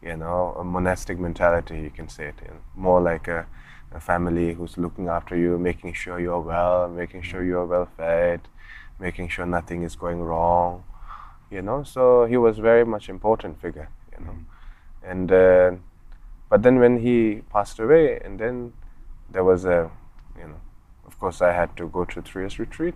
[0.00, 3.46] you know, a monastic mentality, you can say it, you know, more like a,
[3.92, 8.40] a family who's looking after you, making sure you're well, making sure you're well fed,
[9.00, 10.84] making sure nothing is going wrong,
[11.50, 11.82] you know.
[11.82, 13.88] So he was very much important figure,
[14.18, 14.36] you know,
[15.02, 15.70] and uh,
[16.48, 18.72] but then when he passed away, and then
[19.30, 19.90] there was a,
[20.38, 20.60] you know,
[21.06, 22.94] of course I had to go to three years retreat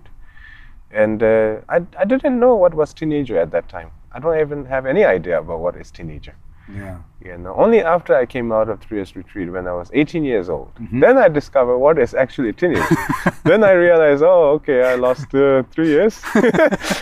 [0.90, 3.90] and uh, I, I didn't know what was teenager at that time.
[4.12, 6.34] I don't even have any idea about what is teenager.
[6.74, 6.98] Yeah.
[7.22, 10.24] You know, only after I came out of three years retreat when I was 18
[10.24, 12.82] years old, then I discovered what is actually teenage.
[13.44, 16.18] then I realized, oh, okay, I lost uh, three years.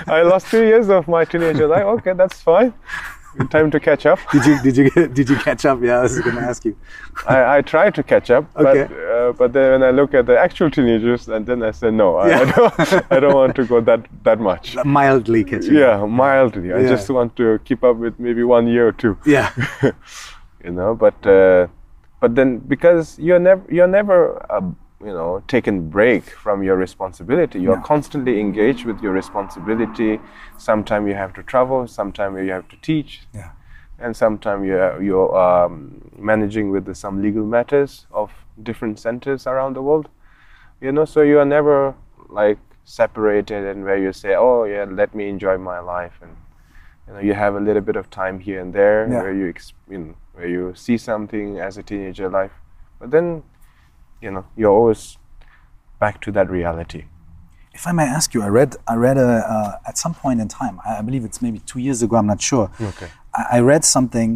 [0.09, 1.85] I lost three years of my teenager life.
[1.85, 2.75] Okay, that's fine.
[3.47, 4.19] Time to catch up.
[4.33, 5.81] Did you did you did you catch up?
[5.83, 6.77] Yeah, I was going to ask you.
[7.27, 8.87] I, I try to catch up, Okay.
[8.89, 11.91] but uh, but then when I look at the actual teenagers, and then I say
[11.91, 12.81] no, I, I don't
[13.13, 14.77] I don't want to go that that much.
[14.85, 15.77] Mildly catching.
[15.77, 15.81] up.
[16.01, 16.73] Yeah, mildly.
[16.73, 19.17] I just want to keep up with maybe one year or two.
[19.25, 19.51] Yeah.
[20.65, 21.67] you know but uh,
[22.21, 24.61] but then because you're never you're never uh,
[25.01, 27.83] you know taken break from your responsibility you're No.
[27.83, 30.19] constantly engaged with your responsibility
[30.59, 33.51] sometime you have to travel sometime you have to teach Yeah.
[33.99, 38.31] and sometime you're you're um, managing with the, some legal matters of
[38.63, 40.09] different centers around the world
[40.81, 41.95] you know so you are never
[42.29, 46.33] like separated and where you say oh yeah let me enjoy my life and
[47.07, 49.23] you know you have a little bit of time here and there Yeah.
[49.23, 49.55] where you
[49.89, 52.53] you know, where you see something as a teenager life
[52.99, 53.43] but then
[54.21, 55.19] you know you're always
[56.01, 57.03] back to that reality
[57.79, 60.49] If I may ask you, I read I read a, uh, at some point in
[60.61, 60.75] time.
[60.89, 62.15] I I believe it's maybe two years ago.
[62.21, 62.67] I'm not sure.
[62.91, 63.09] Okay.
[63.41, 64.31] I, I read something,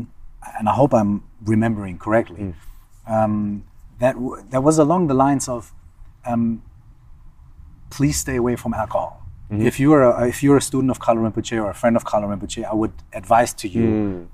[0.58, 1.12] and I hope I'm
[1.52, 2.40] remembering correctly.
[3.14, 3.34] Um,
[4.02, 5.60] that w- that was along the lines of,
[6.30, 6.44] um,
[7.90, 9.12] please stay away from alcohol.
[9.70, 12.26] If you're a, if you're a student of Kalu Rinpoche or a friend of Kalu
[12.32, 13.84] Rinpoche, I would advise to you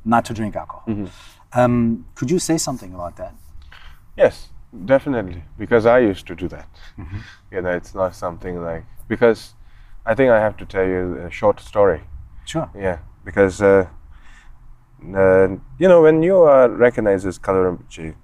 [0.04, 0.84] not to drink alcohol.
[1.60, 3.32] Um, could you say something about that?
[4.22, 4.34] Yes,
[4.84, 5.42] definitely.
[5.58, 6.68] Because I used to do that.
[6.98, 7.18] Mm-hmm.
[7.52, 9.54] You know, it's not something like because
[10.06, 12.02] I think I have to tell you a short story.
[12.44, 12.70] Sure.
[12.74, 13.86] Yeah, because uh,
[15.14, 15.48] uh,
[15.78, 18.14] you know when you are recognized as Kalu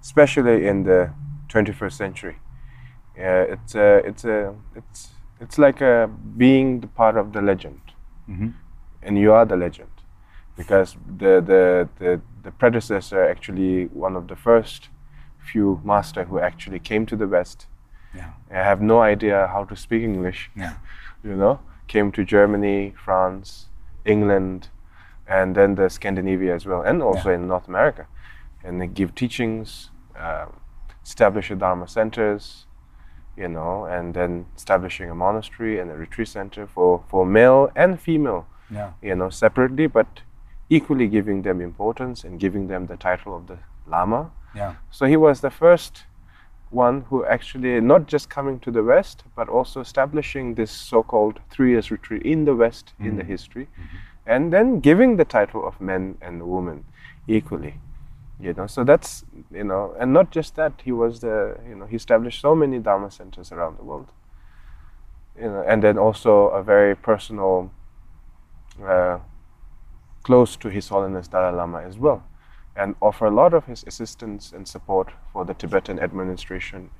[0.00, 1.12] especially in the
[1.48, 2.36] 21st century,
[3.16, 7.80] yeah, it's a, it's a, it's it's like a being the part of the legend,
[8.28, 8.50] mm-hmm.
[9.02, 9.90] and you are the legend,
[10.56, 14.88] because the the the, the predecessor actually one of the first
[15.50, 17.66] few master who actually came to the West.
[18.14, 18.30] Yeah.
[18.50, 20.74] I have no idea how to speak English Yeah.
[21.24, 23.68] you know, came to Germany, France,
[24.04, 24.68] England,
[25.26, 27.36] and then the Scandinavia as well, and also Yeah.
[27.36, 28.06] in North America,
[28.64, 30.52] and they give teachings, um,
[31.04, 32.66] establish a Dharma centers,
[33.36, 37.98] you know, and then establishing a monastery and a retreat center for for male and
[38.00, 38.90] female, Yeah.
[39.02, 40.22] you know, separately, but
[40.68, 44.30] equally giving them importance and giving them the title of the Lama.
[44.54, 44.74] Yeah.
[44.90, 46.04] So he was the first
[46.70, 51.70] one who actually not just coming to the West, but also establishing this so-called three
[51.70, 53.68] years retreat in the West in the history,
[54.26, 56.84] and then giving the title of men and women
[57.28, 57.74] equally.
[58.40, 61.86] You know, so that's you know, and not just that, he was the you know
[61.86, 64.10] he established so many Dharma centers around the world.
[65.38, 67.70] You know, and then also a very personal,
[68.84, 69.18] uh,
[70.22, 72.22] close to His Holiness Dalai Lama as well
[72.76, 76.90] and offer a lot of his assistance and support for the Tibetan administration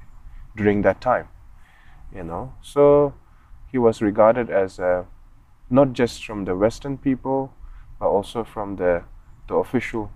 [0.57, 1.29] during that time.
[2.15, 3.15] You know, so
[3.71, 5.07] he was regarded as a,
[5.71, 7.55] not just from the Western people,
[7.99, 9.05] but also from the
[9.49, 10.11] the official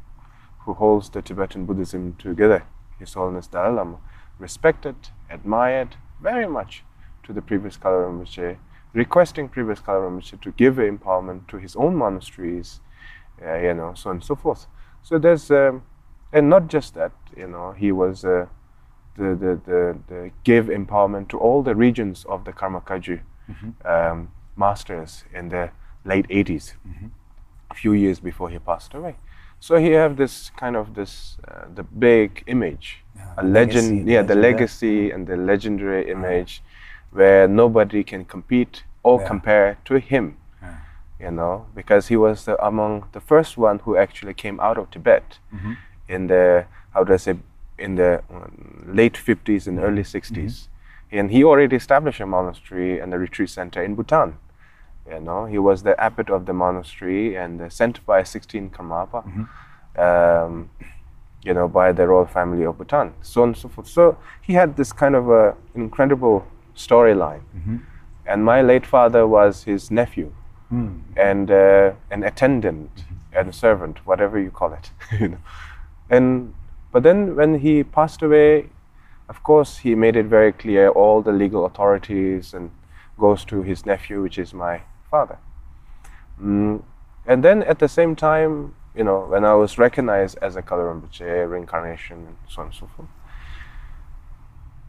[0.61, 2.65] who holds the Tibetan Buddhism together,
[2.99, 3.99] His Holiness Dalai Lama,
[4.39, 4.97] respected,
[5.31, 6.85] admired very much
[7.23, 8.57] to the previous Kalu Rinpoche,
[8.93, 12.81] requesting previous Kalu Rinpoche to give empowerment to his own monasteries,
[13.45, 14.67] uh, you know, so on and so forth.
[15.07, 15.85] So there's, um,
[16.33, 18.47] and not just that, you know, he was uh,
[19.17, 23.21] the, the, the, the gave empowerment to all the regions of the Karma Kagyu
[23.85, 25.71] um, masters in the
[26.05, 26.73] late 80s,
[27.71, 29.15] a few years before he passed away.
[29.61, 33.05] So he have this kind of this uh, the big image,
[33.39, 34.41] a the legend, legacy, yeah, the yeah.
[34.41, 36.65] legacy and the legendary image,
[37.13, 39.29] where nobody can compete or Yeah.
[39.29, 40.37] compare to him
[41.21, 44.91] you know, because he was the, among the first one who actually came out of
[44.91, 45.39] Tibet
[46.09, 47.35] in the how do I say
[47.79, 50.69] in the um, late 50s and early 60s,
[51.13, 54.39] and he already established a monastery and a retreat center in Bhutan.
[55.11, 59.23] You know, he was the abbot of the monastery and uh, sent by 16 Karmapa,
[59.97, 60.71] um,
[61.45, 63.89] you know, by the royal family of Bhutan, so on and so forth.
[63.89, 66.45] So he had this kind of a incredible
[66.75, 67.43] storyline.
[68.27, 70.33] And my late father was his nephew
[70.71, 72.91] and uh, an attendant
[73.33, 74.91] and a servant, whatever you call it.
[75.21, 75.39] you know.
[76.11, 76.55] And
[76.93, 78.71] but then when he passed away,
[79.29, 82.71] of course he made it very clear all the legal authorities and
[83.19, 85.39] goes to his nephew, which is my father.
[86.41, 86.83] Mm.
[87.27, 91.01] And then at the same time, you know, when I was recognized as a Kalu
[91.01, 93.09] Rinpoche, reincarnation, and so on and so forth.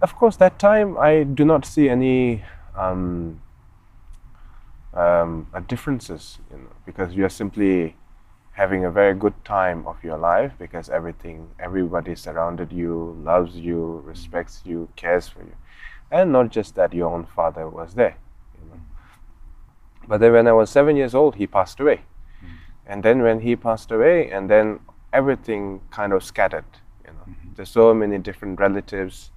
[0.01, 2.43] Of course, that time I do not see any
[2.75, 3.41] um,
[4.93, 7.95] um, uh, differences, you know, because you're simply
[8.53, 14.01] having a very good time of your life because everything, everybody surrounded you, loves you,
[14.05, 15.55] respects you, cares for you,
[16.11, 18.17] and not just that, your own father was there.
[18.59, 18.81] You know.
[20.07, 22.01] But then, when I was seven years old, he passed away,
[22.87, 24.79] And then when he passed away, and then
[25.11, 26.65] everything kind of scattered.
[27.05, 29.31] You know, there's so many different relatives,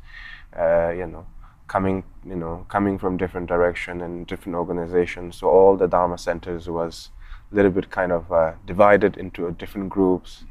[0.56, 1.26] uh, you know,
[1.70, 5.36] coming, you know, coming from different direction and different organizations.
[5.36, 7.10] So all the Dharma centers was
[7.52, 10.44] a little bit kind of uh, divided into different groups,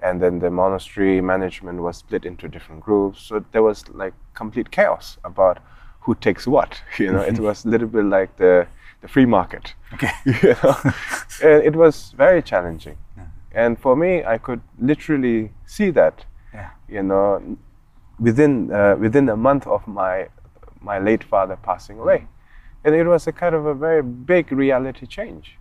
[0.00, 3.20] and then the monastery management was split into different groups.
[3.20, 5.58] So there was like complete chaos about
[6.02, 6.80] who takes what.
[6.98, 8.66] You know, it was a little bit like the
[9.02, 9.74] the free market.
[9.94, 10.12] Okay.
[10.24, 10.76] you know?
[11.42, 12.96] and it was very challenging.
[13.56, 16.70] And for me, I could literally see that, Yeah.
[16.88, 17.56] you know,
[18.18, 20.28] within uh, within a month of my
[20.84, 22.26] my late father passing away,
[22.84, 25.58] and it was a kind of a very big reality change,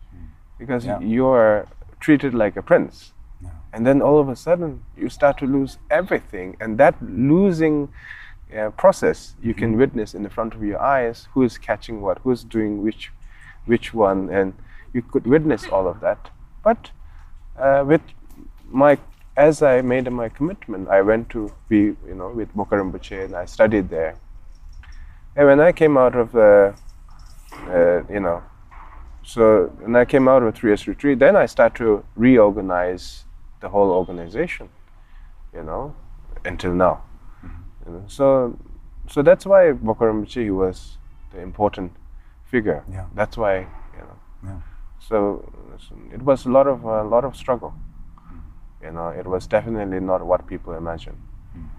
[0.59, 0.99] because Yeah.
[0.99, 1.65] you're
[1.99, 3.49] treated like a prince, Yeah.
[3.73, 7.89] and then all of a sudden you start to lose everything, and that losing
[8.57, 12.19] uh, process you can witness in the front of your eyes who is catching what,
[12.23, 13.11] who's doing which,
[13.65, 14.53] which one, and
[14.93, 16.29] you could witness all of that.
[16.63, 16.91] But
[17.57, 18.01] uh, with
[18.69, 18.97] my,
[19.35, 23.35] as I made my commitment, I went to be, you know, with Bokar Rinpoche and
[23.35, 24.15] I studied there.
[25.35, 26.75] And when I came out of the,
[27.67, 28.43] uh, you know,
[29.23, 33.25] so when I came out of three years retreat, then I start to reorganize
[33.61, 34.69] the whole organization,
[35.53, 35.95] you know,
[36.45, 37.03] until now.
[37.43, 37.61] Mm-hmm.
[37.85, 38.59] You know, so,
[39.07, 40.97] so that's why Bokar Rinpoche was
[41.31, 41.91] the important
[42.45, 42.83] figure.
[42.91, 43.05] Yeah.
[43.15, 43.59] That's why,
[43.97, 44.17] you know.
[44.43, 44.59] Yeah.
[44.99, 47.73] So, so it was a lot of a lot of struggle.
[48.31, 48.85] Mm.
[48.85, 51.17] You know, it was definitely not what people imagine.
[51.57, 51.69] Mm.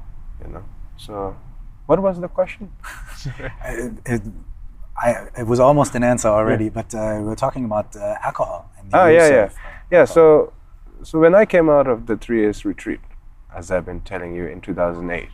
[0.43, 0.65] You know.
[0.97, 1.37] So,
[1.87, 2.71] what was the question?
[3.65, 4.23] it, it,
[4.97, 8.71] I, it was almost an answer already, but uh, we were talking about uh, alcohol.
[8.79, 9.49] And the Oh yeah, yeah, uh,
[9.91, 10.05] yeah.
[10.05, 10.53] So,
[11.03, 13.01] so when I came out of the three years retreat,
[13.55, 15.29] as I've been telling you in 2008,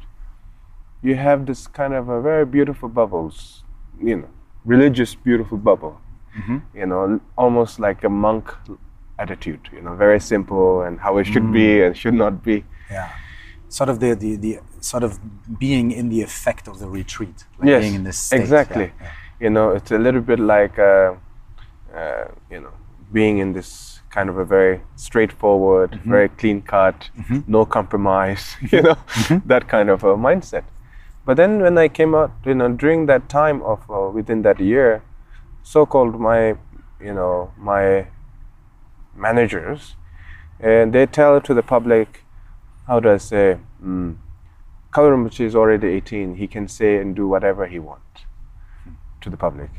[1.02, 3.64] you have this kind of a very beautiful bubbles,
[4.02, 4.28] you know,
[4.64, 6.00] religious beautiful bubble.
[6.74, 8.52] You know, almost like a monk
[9.18, 9.68] attitude.
[9.72, 12.64] You know, very simple and how it should be and should not be.
[12.90, 13.10] yeah.
[13.68, 15.18] Sort of the, the, the sort of
[15.58, 18.40] being in the effect of the retreat, like yes, being in this state.
[18.40, 18.84] exactly.
[18.84, 19.10] Yeah, yeah.
[19.40, 21.14] You know, it's a little bit like, uh,
[21.94, 22.72] uh, you know,
[23.12, 26.10] being in this kind of a very straightforward, Mm-hmm.
[26.10, 27.10] very clean cut,
[27.46, 29.48] no compromise, you know, Mm-hmm.
[29.48, 30.64] that kind of a mindset.
[31.24, 34.58] But then when I came out, you know, during that time of uh, within that
[34.60, 35.02] year,
[35.62, 36.56] so-called my,
[37.00, 38.06] you know, my
[39.14, 39.96] managers,
[40.58, 42.24] and they tell to the public,
[42.86, 44.16] how do I say, mm,
[44.92, 46.36] Rinpoche is already 18.
[46.36, 48.24] He can say and do whatever he wants
[49.20, 49.70] to the public.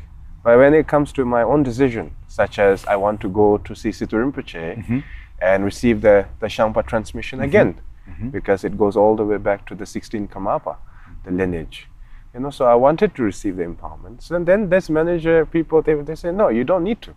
[0.43, 3.75] But when it comes to my own decision, such as I want to go to
[3.75, 4.99] see Situ Rinpoche mm-hmm.
[5.41, 7.49] and receive the, the Shangpa transmission mm-hmm.
[7.49, 8.29] again, mm-hmm.
[8.29, 10.77] because it goes all the way back to the 16 Karmapa,
[11.25, 11.87] the lineage.
[12.33, 14.23] You know, so I wanted to receive the empowerment.
[14.23, 17.13] So then this manager people, they, they say, no, you don't need to.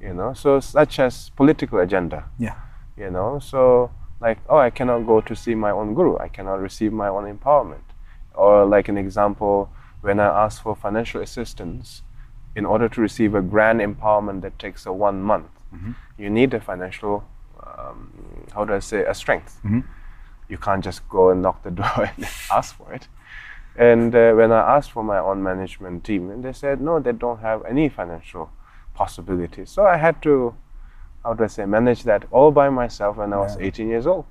[0.00, 2.56] You know, so such as political agenda Yeah.
[2.96, 3.90] you know so
[4.24, 6.14] like oh i cannot go to see my own guru.
[6.26, 7.86] I cannot receive my own empowerment.
[8.34, 9.56] Or like an example
[10.06, 12.02] when i ask for financial assistance
[12.56, 15.50] in order to receive a grand empowerment that takes a one month
[16.22, 17.14] you need a financial
[17.66, 17.98] um,
[18.54, 19.52] how do i say a strength.
[20.52, 22.26] You can't just go and knock the door and
[22.58, 23.08] ask for it.
[23.76, 27.12] And uh, when i asked for my own management team and they said no they
[27.12, 28.44] don't have any financial
[28.94, 29.70] possibilities.
[29.70, 30.54] So i had to
[31.24, 34.26] how do I say, manage that all by myself when I was 18 years old.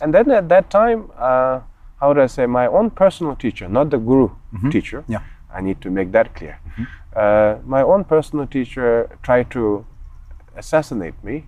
[0.00, 1.60] And then at that time, uh,
[2.00, 4.30] how do I say, my own personal teacher, not the guru
[4.70, 5.20] teacher, Yeah.
[5.54, 6.60] I need to make that clear.
[7.16, 9.84] Uh, my own personal teacher tried to
[10.56, 11.46] assassinate me,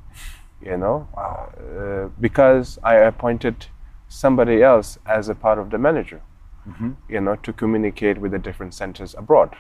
[0.63, 3.67] you know, uh, because I appointed
[4.09, 6.21] somebody else as a part of the manager,
[7.09, 9.57] you know, to communicate with the different centers abroad.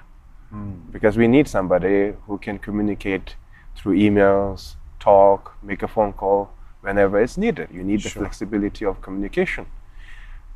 [0.90, 3.36] Because we need somebody who can communicate
[3.76, 6.50] through emails, talk, make a phone call
[6.82, 7.68] whenever it's needed.
[7.72, 9.66] You need the flexibility of communication.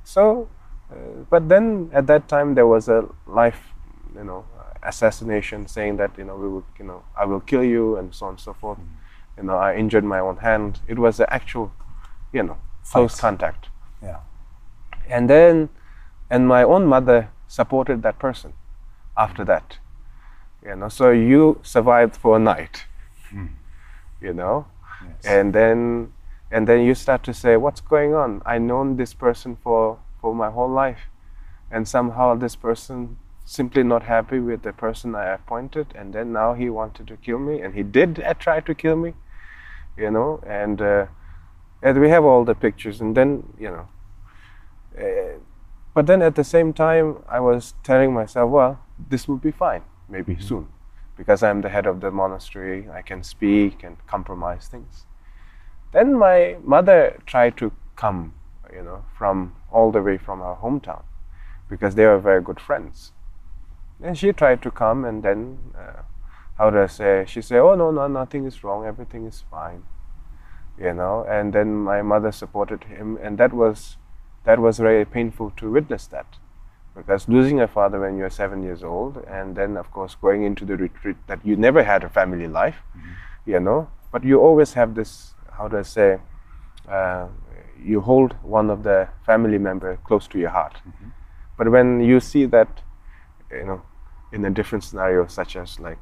[0.05, 0.49] So,
[0.91, 3.61] uh, but then at that time there was a life,
[4.15, 4.45] you know,
[4.83, 8.27] assassination saying that you know we will, you know, I will kill you and so
[8.27, 8.79] on and so forth.
[9.37, 10.81] You know, I injured my own hand.
[10.87, 11.73] It was an actual,
[12.33, 12.59] you know,
[12.91, 13.69] close contact.
[14.03, 14.21] Yeah.
[15.09, 15.71] And then,
[16.31, 18.53] and my own mother supported that person
[19.17, 19.79] after that.
[20.65, 22.85] You know, so you survived for a night.
[24.21, 24.67] You know,
[25.03, 25.25] Yes.
[25.25, 26.13] and then
[26.51, 28.41] and then you start to say, what's going on?
[28.47, 31.09] I known this person for for my whole life,
[31.71, 36.55] and somehow this person simply not happy with the person I appointed, and then now
[36.55, 39.15] he wanted to kill me, and he did uh, try to kill me.
[39.97, 41.07] You know, and uh,
[41.83, 43.89] and we have all the pictures, and then you know.
[44.99, 45.39] Uh,
[45.95, 48.79] but then at the same time, I was telling myself, well,
[49.11, 50.67] this will be fine, maybe soon.
[51.17, 55.07] Because I'm the head of the monastery, I can speak and compromise things.
[55.93, 58.35] Then my mother tried to come,
[58.73, 61.05] you know, from all the way from her hometown
[61.69, 63.13] because they were very good friends.
[64.03, 66.03] And she tried to come, and then, uh,
[66.59, 67.25] how do I say?
[67.27, 68.85] She said, "Oh no, no, nothing is wrong.
[68.85, 69.85] Everything is fine."
[70.77, 71.25] You know.
[71.29, 73.97] And then my mother supported him, and that was
[74.45, 76.39] that was very painful to witness that
[76.95, 80.65] because losing a father when you're seven years old and then of course going into
[80.65, 83.51] the retreat that you never had a family life mm-hmm.
[83.51, 86.19] you know but you always have this how do i say
[86.89, 87.27] uh,
[87.83, 91.09] you hold one of the family member close to your heart mm-hmm.
[91.59, 92.83] but when you see that
[93.51, 93.83] you know
[94.33, 95.99] in a different scenario such as like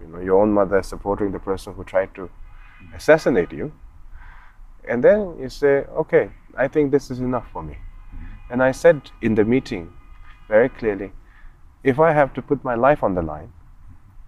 [0.00, 2.94] you know your own mother supporting the person who tried to mm-hmm.
[2.94, 3.72] assassinate you
[4.88, 7.74] and then you say okay I think this is enough for me.
[7.74, 8.52] Mm-hmm.
[8.52, 9.92] And I said in the meeting
[10.48, 11.12] very clearly,
[11.84, 13.52] if I have to put my life on the line,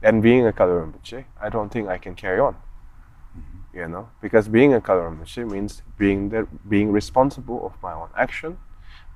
[0.02, 2.54] and being a Kalu Rinpoche, I don't think I can carry on.
[2.54, 3.78] Mm-hmm.
[3.78, 8.08] You know, because being a Kalu Rinpoche means being the, being responsible of my own
[8.16, 8.58] action,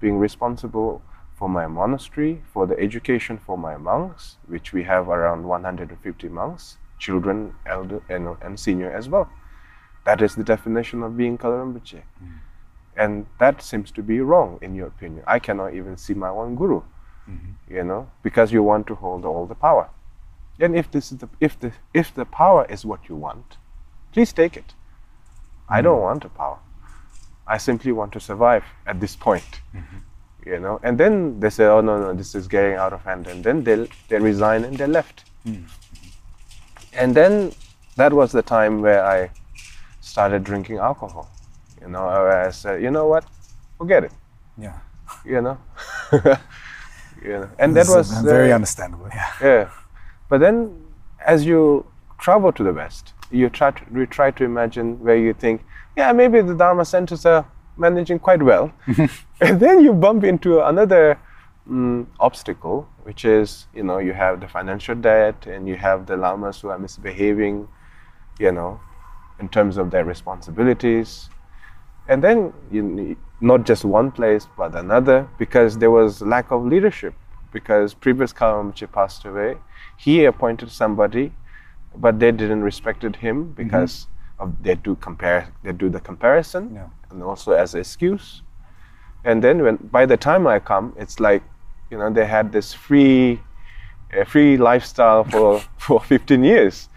[0.00, 1.02] being responsible
[1.34, 6.76] for my monastery, for the education for my monks, which we have around 150 monks,
[6.98, 9.28] children, elder, and, and senior as well.
[10.04, 12.02] That is the definition of being Kalu Rinpoche.
[12.22, 12.38] Mm.
[12.96, 15.24] And that seems to be wrong, in your opinion.
[15.26, 16.82] I cannot even see my own guru,
[17.28, 17.74] mm-hmm.
[17.74, 19.88] you know, because you want to hold all the power.
[20.60, 23.56] And if this is the if the if the power is what you want,
[24.12, 24.68] please take it.
[24.68, 25.74] Mm-hmm.
[25.74, 26.02] I don't mm-hmm.
[26.04, 26.58] want the power.
[27.46, 29.60] I simply want to survive at this point.
[29.74, 29.98] Mm-hmm.
[30.46, 33.26] You know, and then they say, "Oh no, no, this is getting out of hand,"
[33.26, 35.24] and then they they resign and they left.
[35.46, 35.64] Mm-hmm.
[36.92, 37.52] And then
[37.96, 39.30] that was the time where I
[40.00, 41.28] started drinking alcohol.
[41.80, 43.24] You know, I said, you know what,
[43.78, 44.12] forget it.
[44.56, 44.78] Yeah.
[45.24, 45.58] You know.
[47.30, 49.08] know, and that was very uh, understandable.
[49.08, 49.30] Yeah.
[49.42, 49.70] Yeah,
[50.28, 50.84] but then
[51.24, 51.86] as you
[52.18, 55.64] travel to the West, you try to you try to imagine where you think,
[55.96, 57.46] yeah, maybe the Dharma centers are
[57.76, 58.72] managing quite well,
[59.40, 61.18] and then you bump into another
[61.68, 66.16] mm, obstacle, which is you know you have the financial debt and you have the
[66.16, 67.68] lamas who are misbehaving,
[68.38, 68.80] you know,
[69.40, 71.30] in terms of their responsibilities
[72.08, 77.14] and then you, not just one place but another because there was lack of leadership
[77.52, 79.56] because previous Kalamchi passed away
[79.96, 81.32] he appointed somebody
[81.96, 84.42] but they didn't respected him because mm-hmm.
[84.42, 86.88] of they do compare they do the comparison yeah.
[87.10, 88.42] and also as an excuse
[89.24, 91.42] and then when by the time i come it's like
[91.90, 93.40] you know they had this free
[94.18, 96.88] uh, free lifestyle for for 15 years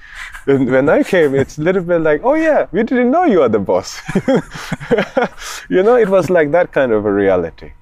[0.47, 3.41] and when I came, it's a little bit like, oh yeah, we didn't know you
[3.41, 3.99] are the boss.
[5.69, 7.73] you know, it was like that kind of a reality.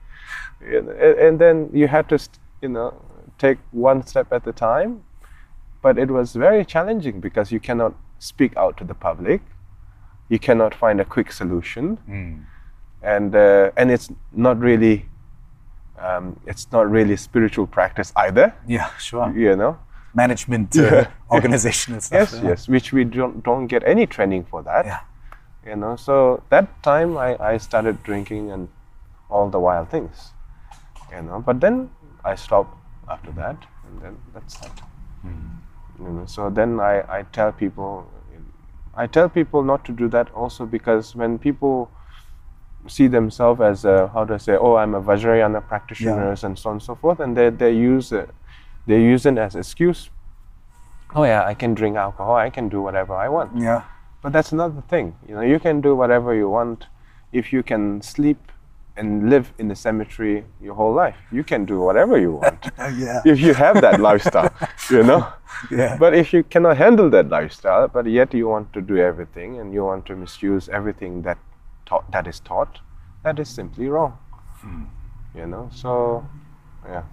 [0.62, 2.20] And then you had to,
[2.62, 2.94] you know,
[3.38, 5.04] take one step at a time.
[5.84, 9.42] But it was very challenging because you cannot speak out to the public.
[10.30, 11.98] You cannot find a quick solution.
[12.10, 12.46] Mm.
[13.04, 15.06] And, uh, and it's not really
[16.00, 18.54] um, it's not really a spiritual practice either.
[18.68, 19.32] Yeah, sure.
[19.36, 19.78] You know,
[20.14, 22.32] management uh, organization and stuff.
[22.32, 22.50] Yes, yeah.
[22.50, 24.86] yes, which we don't, don't get any training for that.
[24.86, 25.00] Yeah.
[25.66, 28.68] You know, so that time I, I started drinking and
[29.30, 30.32] all the wild things.
[31.12, 31.90] You know, but then
[32.24, 32.76] I stopped
[33.10, 34.82] after that, and then that's that.
[35.26, 35.58] Mm.
[36.00, 38.08] You know, so then I, I tell people,
[38.96, 41.90] I tell people not to do that also because when people
[42.88, 46.48] see themselves as a, how do I say, oh, I'm a Vajrayana practitioner yeah.
[46.48, 48.30] and so on and so forth, and they, they use it
[48.88, 50.10] they use it as excuse.
[51.16, 52.36] Oh yeah, I can drink alcohol.
[52.36, 53.58] I can do whatever I want.
[53.58, 53.84] Yeah.
[54.22, 55.16] But that's another thing.
[55.28, 56.88] You know, you can do whatever you want
[57.32, 58.52] if you can sleep
[58.98, 61.18] and live in the cemetery your whole life.
[61.32, 62.72] You can do whatever you want.
[62.78, 63.22] yeah.
[63.26, 64.54] If you have that lifestyle,
[64.90, 65.28] you know.
[65.70, 65.98] Yeah.
[65.98, 69.74] But if you cannot handle that lifestyle, but yet you want to do everything and
[69.74, 71.38] you want to misuse everything that
[71.86, 72.80] taught, that is taught,
[73.24, 74.18] that is simply wrong.
[74.60, 74.86] Hmm.
[75.36, 75.70] You know.
[75.74, 76.28] So,
[76.86, 77.04] yeah.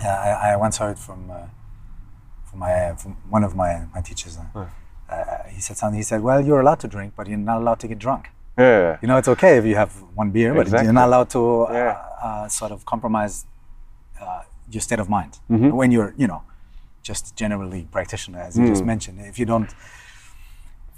[0.00, 1.46] Yeah, I, I, once heard from uh,
[2.48, 4.38] from my from one of my my teachers.
[4.38, 4.66] Uh,
[5.10, 5.98] uh, he said something.
[5.98, 8.30] He said, "Well, you're allowed to drink, but you're not allowed to get drunk.
[8.58, 8.98] Yeah.
[9.02, 10.86] You know, it's okay if you have one beer, but exactly.
[10.86, 12.04] you're not allowed to uh, yeah.
[12.22, 13.46] Uh, sort of compromise
[14.20, 15.70] uh, your state of mind mm-hmm.
[15.70, 16.42] when you're, you know,
[17.02, 18.68] just generally practitioner, as you mm.
[18.68, 19.18] just mentioned.
[19.20, 19.74] If you don't if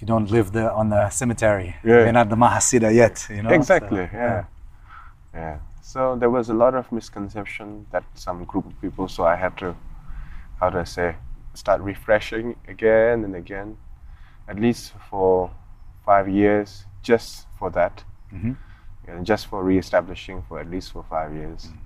[0.03, 2.03] you don't live the, on the cemetery, yeah.
[2.03, 3.25] you're not the Mahasiddha yet.
[3.31, 4.09] You know, exactly.
[4.11, 4.45] So, yeah.
[5.33, 5.59] yeah.
[5.81, 9.07] So there was a lot of misconception that some group of people.
[9.07, 9.77] So I had to,
[10.59, 11.15] how do I say,
[11.55, 13.77] start refreshing again and again,
[14.49, 15.53] at least for
[16.05, 18.03] five years, just for that,
[18.35, 18.55] mm-hmm.
[19.07, 21.67] and just for reestablishing for at least for five years.
[21.67, 21.79] Mm-hmm.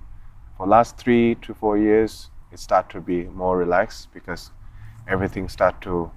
[0.57, 4.49] For last three to four years, it started to be more relaxed because
[5.07, 6.09] everything start to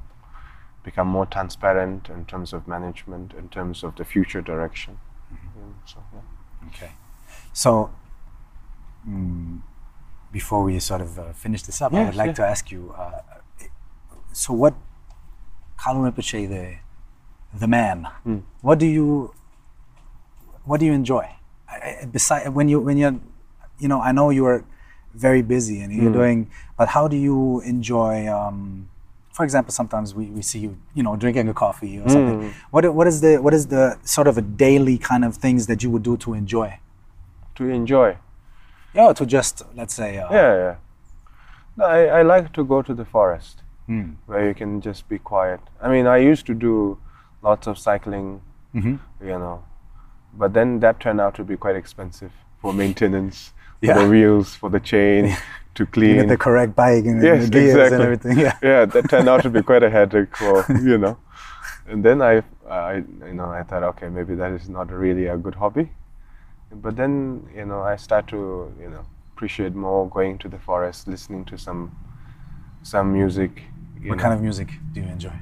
[0.83, 4.99] become more transparent in terms of management, in terms of the future direction.
[5.33, 6.69] Mm, so, yeah.
[6.69, 6.93] Okay.
[7.53, 7.91] So,
[9.09, 9.61] mm,
[10.33, 12.33] before we sort of uh, finish this up, I would like yeah.
[12.35, 12.95] to ask you.
[12.97, 13.21] Uh,
[14.33, 14.75] so, what,
[15.79, 16.77] Kalu Rinpoche, the
[17.59, 18.39] the man, Hmm.
[18.63, 19.35] what do you
[20.65, 21.27] what do you enjoy?
[22.11, 23.19] Besides, when you when you're,
[23.79, 24.65] you know, I know you are
[25.15, 28.29] very busy and you're doing, but how do you enjoy?
[28.29, 28.89] Um,
[29.41, 32.41] for example, sometimes we, we see you, you know, drinking a coffee or something.
[32.43, 32.59] Hmm.
[32.75, 35.83] What what is the what is the sort of a daily kind of things that
[35.83, 36.69] you would do to enjoy?
[37.55, 38.09] To enjoy.
[38.93, 40.11] Yeah, to just let's say.
[40.19, 40.75] Uh, Yeah, yeah.
[41.79, 43.57] No, I, I like to go to the forest
[43.89, 44.11] Mm.
[44.27, 45.61] where you can just be quiet.
[45.85, 46.75] I mean, I used to do
[47.43, 48.27] lots of cycling,
[48.75, 48.99] Mhm.
[49.31, 49.57] you know,
[50.43, 52.31] but then that turned out to be quite expensive
[52.63, 53.41] for maintenance,
[53.81, 53.99] for Yeah.
[54.03, 55.25] the wheels, for the chain,
[55.75, 56.15] to You clean.
[56.17, 57.95] get the correct bike and yes, the gears exactly.
[57.95, 58.39] and everything.
[58.39, 58.59] Yeah.
[58.63, 61.17] yeah, that turned out to be quite a headache for you know.
[61.89, 62.97] And then I, I,
[63.27, 65.91] you know, I thought, okay, maybe that is not really a good hobby.
[66.73, 69.05] But then, you know, I start to, you know,
[69.35, 71.91] appreciate more going to the forest, listening to some,
[72.83, 73.63] some music.
[74.07, 74.23] What know.
[74.23, 75.33] kind of music do you enjoy?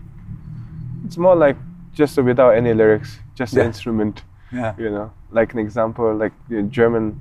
[1.05, 1.57] It's more like
[1.93, 3.63] just without any lyrics, just Yeah.
[3.63, 4.23] the instrument.
[4.51, 4.75] Yeah.
[4.79, 7.21] You know, like an example, like the German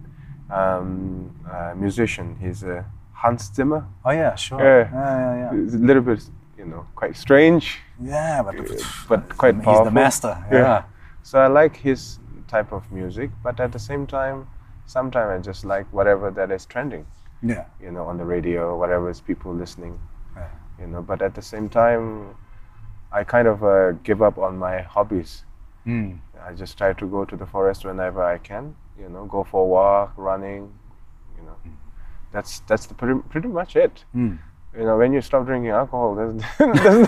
[0.49, 2.35] um, uh, musician.
[2.39, 2.83] He's uh,
[3.13, 3.85] Hans Zimmer.
[4.05, 4.59] Oh yeah, sure.
[4.59, 4.89] Yeah.
[4.91, 5.63] yeah, yeah.
[5.63, 6.23] It's a little bit,
[6.57, 7.79] you know, quite strange.
[8.01, 8.55] Yeah, but,
[9.09, 9.85] but quite he's powerful.
[9.85, 10.37] the master.
[10.51, 10.57] Yeah.
[10.59, 10.83] Yeah.
[11.23, 14.47] So I like his type of music, but at the same time,
[14.85, 17.05] sometimes I just like whatever that is trending,
[17.43, 17.65] Yeah.
[17.81, 19.99] you know, on the radio, whatever is people listening,
[20.35, 20.47] Yeah.
[20.79, 21.01] you know.
[21.01, 22.35] But at the same time,
[23.11, 25.43] I kind of uh, give up on my hobbies.
[25.85, 26.19] Mm.
[26.45, 29.61] I just try to go to the forest whenever I can, you know, go for
[29.61, 30.71] a walk, running,
[31.37, 31.55] you know.
[32.31, 34.03] That's that's the pretty, pretty much it.
[34.15, 34.37] Mm.
[34.77, 37.07] You know, when you stop drinking alcohol, there's there's,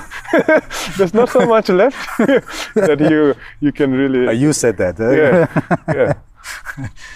[0.97, 1.97] there's not so much left
[2.75, 4.27] that you you can really.
[4.27, 4.99] Uh, you said that.
[4.99, 5.47] uh, yeah,
[5.93, 6.13] yeah.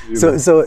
[0.10, 0.38] You so know.
[0.38, 0.66] so uh,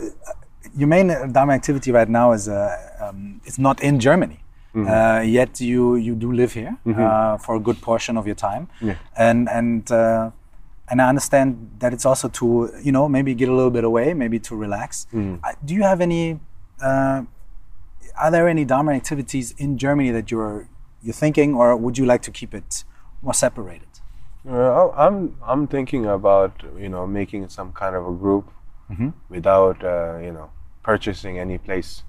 [0.75, 4.39] your main uh, Dharma activity right now is uh, um, it's not in Germany.
[4.75, 4.89] Mm-hmm.
[4.89, 8.67] Uh, yet you you do live here uh, for a good portion of your time,
[8.81, 8.95] Yeah.
[9.15, 10.31] and and uh,
[10.89, 14.13] and I understand that it's also to you know maybe get a little bit away,
[14.13, 15.07] maybe to relax.
[15.13, 15.41] Mm.
[15.65, 16.39] Do you have any?
[16.81, 17.23] Uh,
[18.19, 20.67] are there any Dharma activities in Germany that you're
[21.01, 22.83] you're thinking, or would you like to keep it
[23.21, 23.87] more separated?
[24.49, 28.49] Uh, I'm I'm thinking about you know making some kind of a group
[29.29, 30.49] without uh, you know
[30.83, 32.03] purchasing any place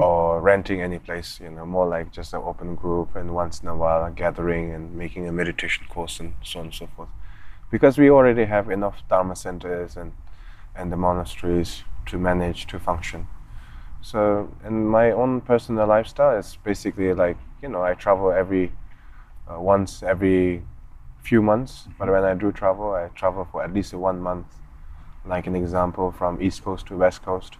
[0.00, 1.40] or renting any place.
[1.40, 4.72] You know, more like just an open group and once in a while a gathering
[4.74, 7.08] and making a meditation course and so on and so forth.
[7.72, 10.12] Because we already have enough dharma centers and
[10.74, 13.26] and the monasteries to manage to function.
[14.00, 18.72] So, in my own personal lifestyle is basically like you know I travel every
[19.50, 20.62] uh, once every
[21.22, 21.88] few months.
[21.98, 24.46] But when I do travel, I travel for at least one month.
[25.24, 27.56] Like an example, from East Coast to West Coast,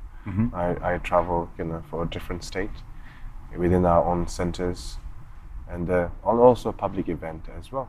[0.54, 2.76] I, I travel you know for a different state
[3.56, 4.98] within our own centers,
[5.68, 7.88] and uh, and also a public event as well.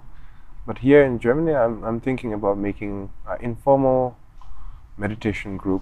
[0.65, 4.17] But here in Germany, I'm, I'm thinking about making an informal
[4.97, 5.81] meditation group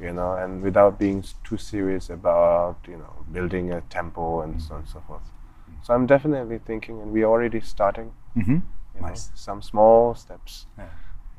[0.00, 4.74] you know, and without being too serious about, you know, building a temple and so
[4.74, 5.22] on and so forth.
[5.82, 8.52] So I'm definitely thinking, and we're already starting, Mm-hmm.
[8.94, 9.30] you know, Nice.
[9.34, 10.84] some small steps, Yeah.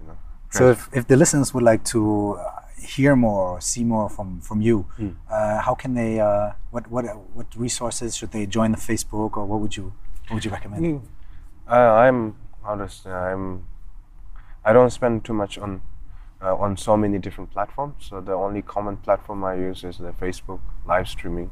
[0.02, 0.18] you know.
[0.50, 4.40] So if, if the listeners would like to uh, hear more or see more from,
[4.42, 4.86] from you,
[5.30, 6.20] uh, how can they?
[6.20, 9.94] Uh, what what what resources should they join the Facebook or what would you
[10.28, 10.84] what would you recommend?
[10.86, 11.02] Mm.
[11.70, 12.36] Uh, I'm
[12.66, 13.66] how to say, I'm
[14.66, 15.82] I don't spend too much on
[16.42, 17.96] uh, on so many different platforms.
[18.10, 21.50] So the only common platform I use is the Facebook live streaming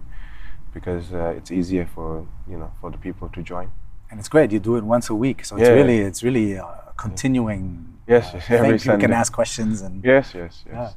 [0.73, 3.71] because uh, it's easier for you know for the people to join.
[4.09, 4.51] And it's great.
[4.51, 5.75] You do it once a week, so it's Yeah.
[5.75, 6.65] really it's really a
[6.97, 7.87] continuing.
[8.07, 8.57] Yes, uh, yes, thing.
[8.57, 10.95] every People can ask questions and Yes, yes, yes.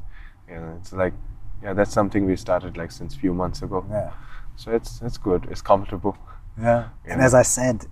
[0.49, 1.15] You know, it's like
[1.62, 3.85] yeah, that's something we started like since few months ago.
[3.91, 4.11] yeah,
[4.57, 5.47] So it's it's good.
[5.51, 6.16] It's comfortable.
[6.61, 6.89] yeah.
[7.07, 7.27] And Yeah.
[7.27, 7.86] as I said,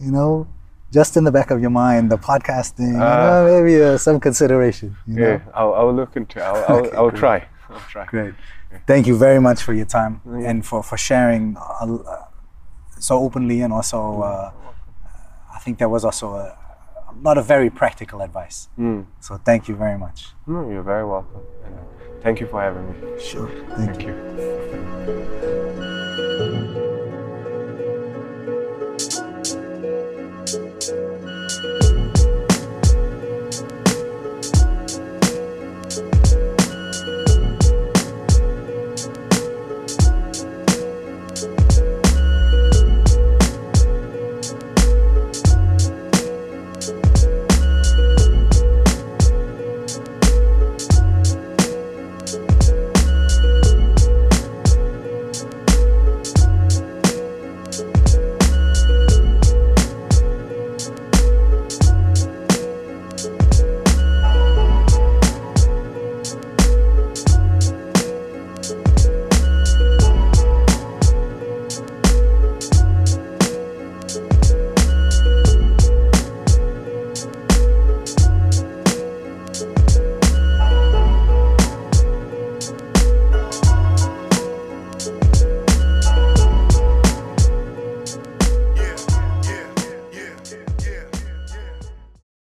[0.00, 0.46] you know,
[0.92, 3.44] just in the back of your mind, the podcasting, you Ah.
[3.44, 4.96] know, maybe uh, some consideration.
[5.06, 5.26] You know?
[5.28, 6.42] Yeah, I'll, I'll look into.
[6.42, 7.38] I'll I'll, Okay, I'll try.
[7.68, 8.04] I'll try.
[8.06, 8.34] Great.
[8.86, 10.48] Thank you very much for your time Yeah.
[10.50, 12.24] and for, for sharing uh, uh,
[12.98, 14.50] so openly and also uh,
[15.54, 16.56] I think there was also a,
[17.10, 18.68] a lot of very practical advice.
[18.78, 19.06] Mm.
[19.20, 20.18] So thank you very much.
[20.46, 21.42] No, you're very welcome.
[21.64, 21.74] And
[22.22, 23.20] thank you for having me.
[23.20, 23.48] Sure.
[23.76, 25.86] Thank, Thank you.